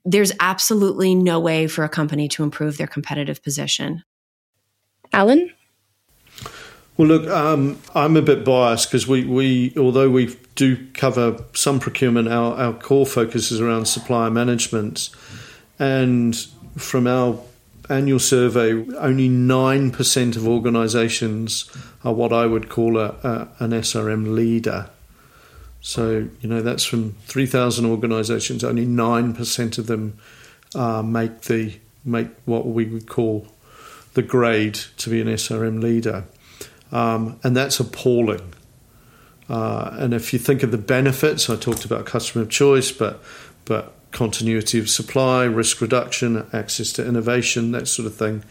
there's 0.03 0.31
absolutely 0.39 1.15
no 1.15 1.39
way 1.39 1.67
for 1.67 1.83
a 1.83 1.89
company 1.89 2.27
to 2.27 2.43
improve 2.43 2.77
their 2.77 2.87
competitive 2.87 3.41
position. 3.43 4.03
Alan? 5.13 5.51
Well, 6.97 7.09
look, 7.09 7.27
um, 7.29 7.81
I'm 7.93 8.15
a 8.15 8.21
bit 8.21 8.45
biased 8.45 8.87
because 8.87 9.05
we, 9.05 9.25
we, 9.25 9.73
although 9.77 10.09
we 10.09 10.37
do 10.55 10.87
cover 10.93 11.43
some 11.53 11.79
procurement, 11.79 12.29
our, 12.29 12.55
our 12.55 12.73
core 12.73 13.05
focus 13.05 13.51
is 13.51 13.59
around 13.59 13.85
supplier 13.85 14.29
management. 14.29 15.09
And 15.77 16.35
from 16.77 17.05
our 17.05 17.37
annual 17.89 18.19
survey, 18.19 18.71
only 18.95 19.29
9% 19.29 20.35
of 20.37 20.47
organisations 20.47 21.69
are 22.05 22.13
what 22.13 22.31
I 22.31 22.45
would 22.45 22.69
call 22.69 22.97
a, 22.97 23.09
a, 23.23 23.47
an 23.59 23.71
SRM 23.71 24.33
leader. 24.33 24.89
So, 25.81 26.29
you 26.39 26.49
know, 26.49 26.61
that's 26.61 26.85
from 26.85 27.11
3,000 27.25 27.85
organisations, 27.85 28.63
only 28.63 28.85
9% 28.85 29.77
of 29.77 29.87
them 29.87 30.17
uh, 30.73 31.03
make 31.03 31.41
the 31.41 31.77
make 32.07 32.27
what 32.45 32.67
we 32.67 32.85
would 32.85 33.07
call 33.07 33.47
the 34.13 34.21
grade 34.21 34.75
to 34.97 35.09
be 35.09 35.21
an 35.21 35.27
SRM 35.27 35.81
leader. 35.81 36.23
Um, 36.95 37.37
and 37.43 37.57
that's 37.57 37.81
appalling. 37.81 38.53
Uh, 39.49 39.89
and 39.99 40.13
if 40.13 40.31
you 40.31 40.39
think 40.39 40.63
of 40.63 40.71
the 40.71 40.77
benefits, 40.77 41.49
I 41.49 41.57
talked 41.57 41.83
about 41.83 42.05
customer 42.05 42.43
of 42.43 42.49
choice, 42.49 42.91
but 42.91 43.21
but 43.65 43.93
continuity 44.11 44.79
of 44.79 44.89
supply, 44.89 45.43
risk 45.43 45.81
reduction, 45.81 46.47
access 46.53 46.93
to 46.93 47.05
innovation, 47.05 47.71
that 47.71 47.87
sort 47.89 48.05
of 48.05 48.15
thing. 48.15 48.43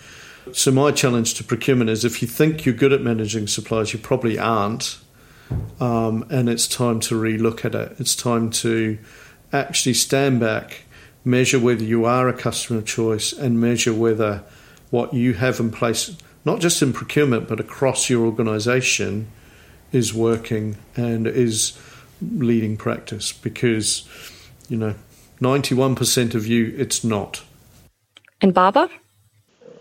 So 0.53 0.71
my 0.71 0.91
challenge 0.93 1.35
to 1.35 1.45
procurement 1.45 1.89
is 1.89 2.05
if 2.05 2.21
you 2.21 2.29
think 2.29 2.67
you're 2.67 2.75
good 2.75 2.93
at 2.93 3.01
managing 3.01 3.47
supplies, 3.47 3.95
you 3.95 3.99
probably 3.99 4.39
aren't. 4.39 4.99
Um, 5.81 6.27
and 6.29 6.49
it's 6.51 6.69
time 6.69 7.01
to 7.01 7.15
relook 7.15 7.65
at 7.65 7.75
it. 7.75 7.97
It's 7.99 8.15
time 8.15 8.51
to 8.51 8.99
actually 9.53 9.95
stand 9.95 10.41
back, 10.41 10.83
measure 11.25 11.59
whether 11.59 11.85
you 11.85 12.05
are 12.05 12.29
a 12.29 12.35
customer 12.35 12.81
of 12.81 12.87
choice, 12.87 13.33
and 13.33 13.59
measure 13.59 13.95
whether 13.95 14.43
what 14.91 15.15
you 15.15 15.35
have 15.35 15.61
in 15.61 15.71
place, 15.71 16.15
not 16.45 16.61
just 16.61 16.83
in 16.83 16.93
procurement, 16.93 17.49
but 17.49 17.61
across 17.61 18.11
your 18.11 18.25
organization, 18.27 19.29
is 19.93 20.13
working 20.13 20.77
and 20.97 21.27
is 21.27 21.79
leading 22.21 22.77
practice 22.77 23.33
because, 23.33 24.09
you 24.69 24.77
know, 24.77 24.95
91% 25.41 26.35
of 26.35 26.47
you, 26.47 26.75
it's 26.77 27.05
not. 27.05 27.43
And 28.41 28.53
Baber? 28.53 28.89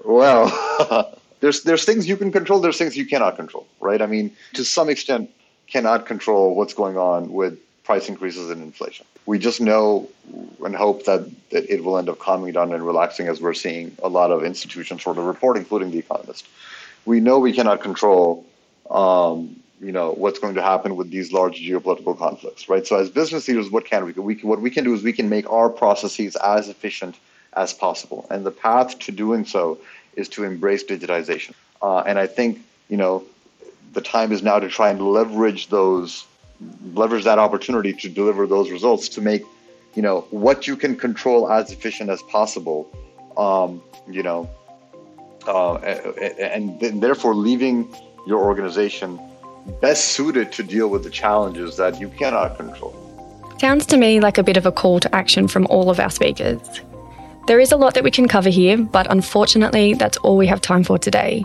Well, 0.05 1.17
there's 1.39 1.63
there's 1.63 1.85
things 1.85 2.07
you 2.07 2.17
can 2.17 2.31
control, 2.31 2.59
there's 2.59 2.77
things 2.77 2.95
you 2.95 3.05
cannot 3.05 3.35
control, 3.35 3.67
right? 3.79 4.01
I 4.01 4.05
mean, 4.05 4.35
to 4.53 4.63
some 4.63 4.89
extent, 4.89 5.29
cannot 5.67 6.05
control 6.05 6.55
what's 6.55 6.73
going 6.73 6.97
on 6.97 7.31
with 7.31 7.57
price 7.83 8.09
increases 8.09 8.49
and 8.49 8.61
inflation. 8.61 9.05
We 9.25 9.39
just 9.39 9.61
know 9.61 10.09
and 10.63 10.75
hope 10.75 11.05
that, 11.05 11.29
that 11.51 11.69
it 11.69 11.83
will 11.83 11.97
end 11.97 12.09
up 12.09 12.19
calming 12.19 12.53
down 12.53 12.73
and 12.73 12.85
relaxing 12.85 13.27
as 13.27 13.41
we're 13.41 13.53
seeing 13.53 13.95
a 14.01 14.09
lot 14.09 14.31
of 14.31 14.43
institutions 14.43 15.03
sort 15.03 15.17
of 15.17 15.25
report, 15.25 15.57
including 15.57 15.91
The 15.91 15.99
Economist. 15.99 16.47
We 17.05 17.19
know 17.19 17.39
we 17.39 17.53
cannot 17.53 17.81
control 17.81 18.45
um, 18.89 19.63
you 19.83 19.91
know 19.91 20.11
what's 20.13 20.39
going 20.39 20.55
to 20.55 20.61
happen 20.61 20.95
with 20.95 21.11
these 21.11 21.33
large 21.33 21.59
geopolitical 21.59 22.17
conflicts, 22.17 22.69
right? 22.69 22.87
So 22.87 22.97
as 22.97 23.09
business 23.09 23.47
leaders, 23.47 23.69
what 23.69 23.85
can 23.85 24.05
we 24.05 24.13
do? 24.13 24.21
We 24.21 24.35
what 24.35 24.61
we 24.61 24.69
can 24.69 24.83
do 24.83 24.93
is 24.93 25.03
we 25.03 25.13
can 25.13 25.29
make 25.29 25.49
our 25.51 25.69
processes 25.69 26.35
as 26.37 26.69
efficient 26.69 27.17
as 27.53 27.73
possible, 27.73 28.25
and 28.29 28.45
the 28.45 28.51
path 28.51 28.97
to 28.99 29.11
doing 29.11 29.45
so 29.45 29.77
is 30.15 30.29
to 30.29 30.43
embrace 30.43 30.83
digitization. 30.83 31.53
Uh, 31.81 31.99
and 31.99 32.17
I 32.17 32.27
think 32.27 32.61
you 32.89 32.97
know 32.97 33.23
the 33.93 34.01
time 34.01 34.31
is 34.31 34.41
now 34.41 34.59
to 34.59 34.69
try 34.69 34.89
and 34.89 35.01
leverage 35.01 35.67
those, 35.67 36.25
leverage 36.93 37.23
that 37.23 37.39
opportunity 37.39 37.93
to 37.93 38.09
deliver 38.09 38.47
those 38.47 38.71
results 38.71 39.09
to 39.09 39.21
make 39.21 39.43
you 39.95 40.01
know 40.01 40.21
what 40.31 40.67
you 40.67 40.75
can 40.75 40.95
control 40.95 41.51
as 41.51 41.71
efficient 41.71 42.09
as 42.09 42.21
possible. 42.23 42.89
Um, 43.37 43.81
you 44.09 44.21
know, 44.21 44.49
uh, 45.47 45.75
and, 45.75 46.81
and 46.81 47.01
therefore 47.01 47.35
leaving 47.35 47.93
your 48.27 48.39
organization 48.43 49.19
best 49.81 50.09
suited 50.09 50.51
to 50.51 50.63
deal 50.63 50.89
with 50.89 51.03
the 51.03 51.09
challenges 51.09 51.77
that 51.77 51.99
you 51.99 52.09
cannot 52.09 52.57
control. 52.57 52.93
Sounds 53.59 53.85
to 53.87 53.97
me 53.97 54.19
like 54.19 54.37
a 54.37 54.43
bit 54.43 54.57
of 54.57 54.65
a 54.65 54.71
call 54.71 54.99
to 54.99 55.15
action 55.15 55.47
from 55.47 55.65
all 55.67 55.89
of 55.89 55.99
our 55.99 56.09
speakers. 56.09 56.59
There 57.47 57.59
is 57.59 57.71
a 57.71 57.77
lot 57.77 57.93
that 57.93 58.03
we 58.03 58.11
can 58.11 58.27
cover 58.27 58.49
here, 58.49 58.77
but 58.77 59.09
unfortunately, 59.09 59.93
that's 59.93 60.17
all 60.17 60.37
we 60.37 60.47
have 60.47 60.61
time 60.61 60.83
for 60.83 60.97
today. 60.97 61.43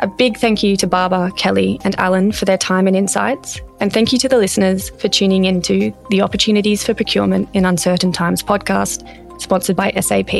A 0.00 0.06
big 0.06 0.38
thank 0.38 0.62
you 0.62 0.76
to 0.78 0.86
Baber, 0.86 1.30
Kelly, 1.36 1.78
and 1.84 1.94
Alan 1.98 2.32
for 2.32 2.46
their 2.46 2.56
time 2.56 2.86
and 2.86 2.96
insights, 2.96 3.60
and 3.80 3.92
thank 3.92 4.12
you 4.12 4.18
to 4.20 4.28
the 4.28 4.38
listeners 4.38 4.88
for 4.90 5.08
tuning 5.08 5.44
into 5.44 5.92
the 6.08 6.22
Opportunities 6.22 6.82
for 6.82 6.94
Procurement 6.94 7.50
in 7.52 7.66
Uncertain 7.66 8.10
Times 8.10 8.42
podcast, 8.42 9.06
sponsored 9.40 9.76
by 9.76 9.92
SAP. 9.92 10.30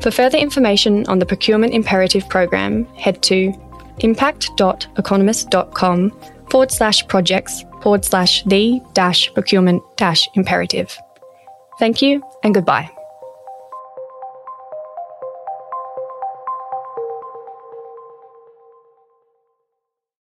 For 0.00 0.10
further 0.10 0.38
information 0.38 1.06
on 1.06 1.20
the 1.20 1.26
Procurement 1.26 1.72
Imperative 1.72 2.28
program, 2.28 2.84
head 2.96 3.22
to 3.22 3.54
impact.economist.com 4.00 6.10
forward 6.50 6.72
slash 6.72 7.06
projects 7.06 7.64
forward 7.82 8.04
slash 8.04 8.42
the 8.44 8.80
dash 8.92 9.32
procurement 9.34 9.82
dash 9.96 10.28
imperative. 10.34 10.98
Thank 11.78 12.02
you 12.02 12.22
and 12.42 12.54
goodbye. 12.54 12.90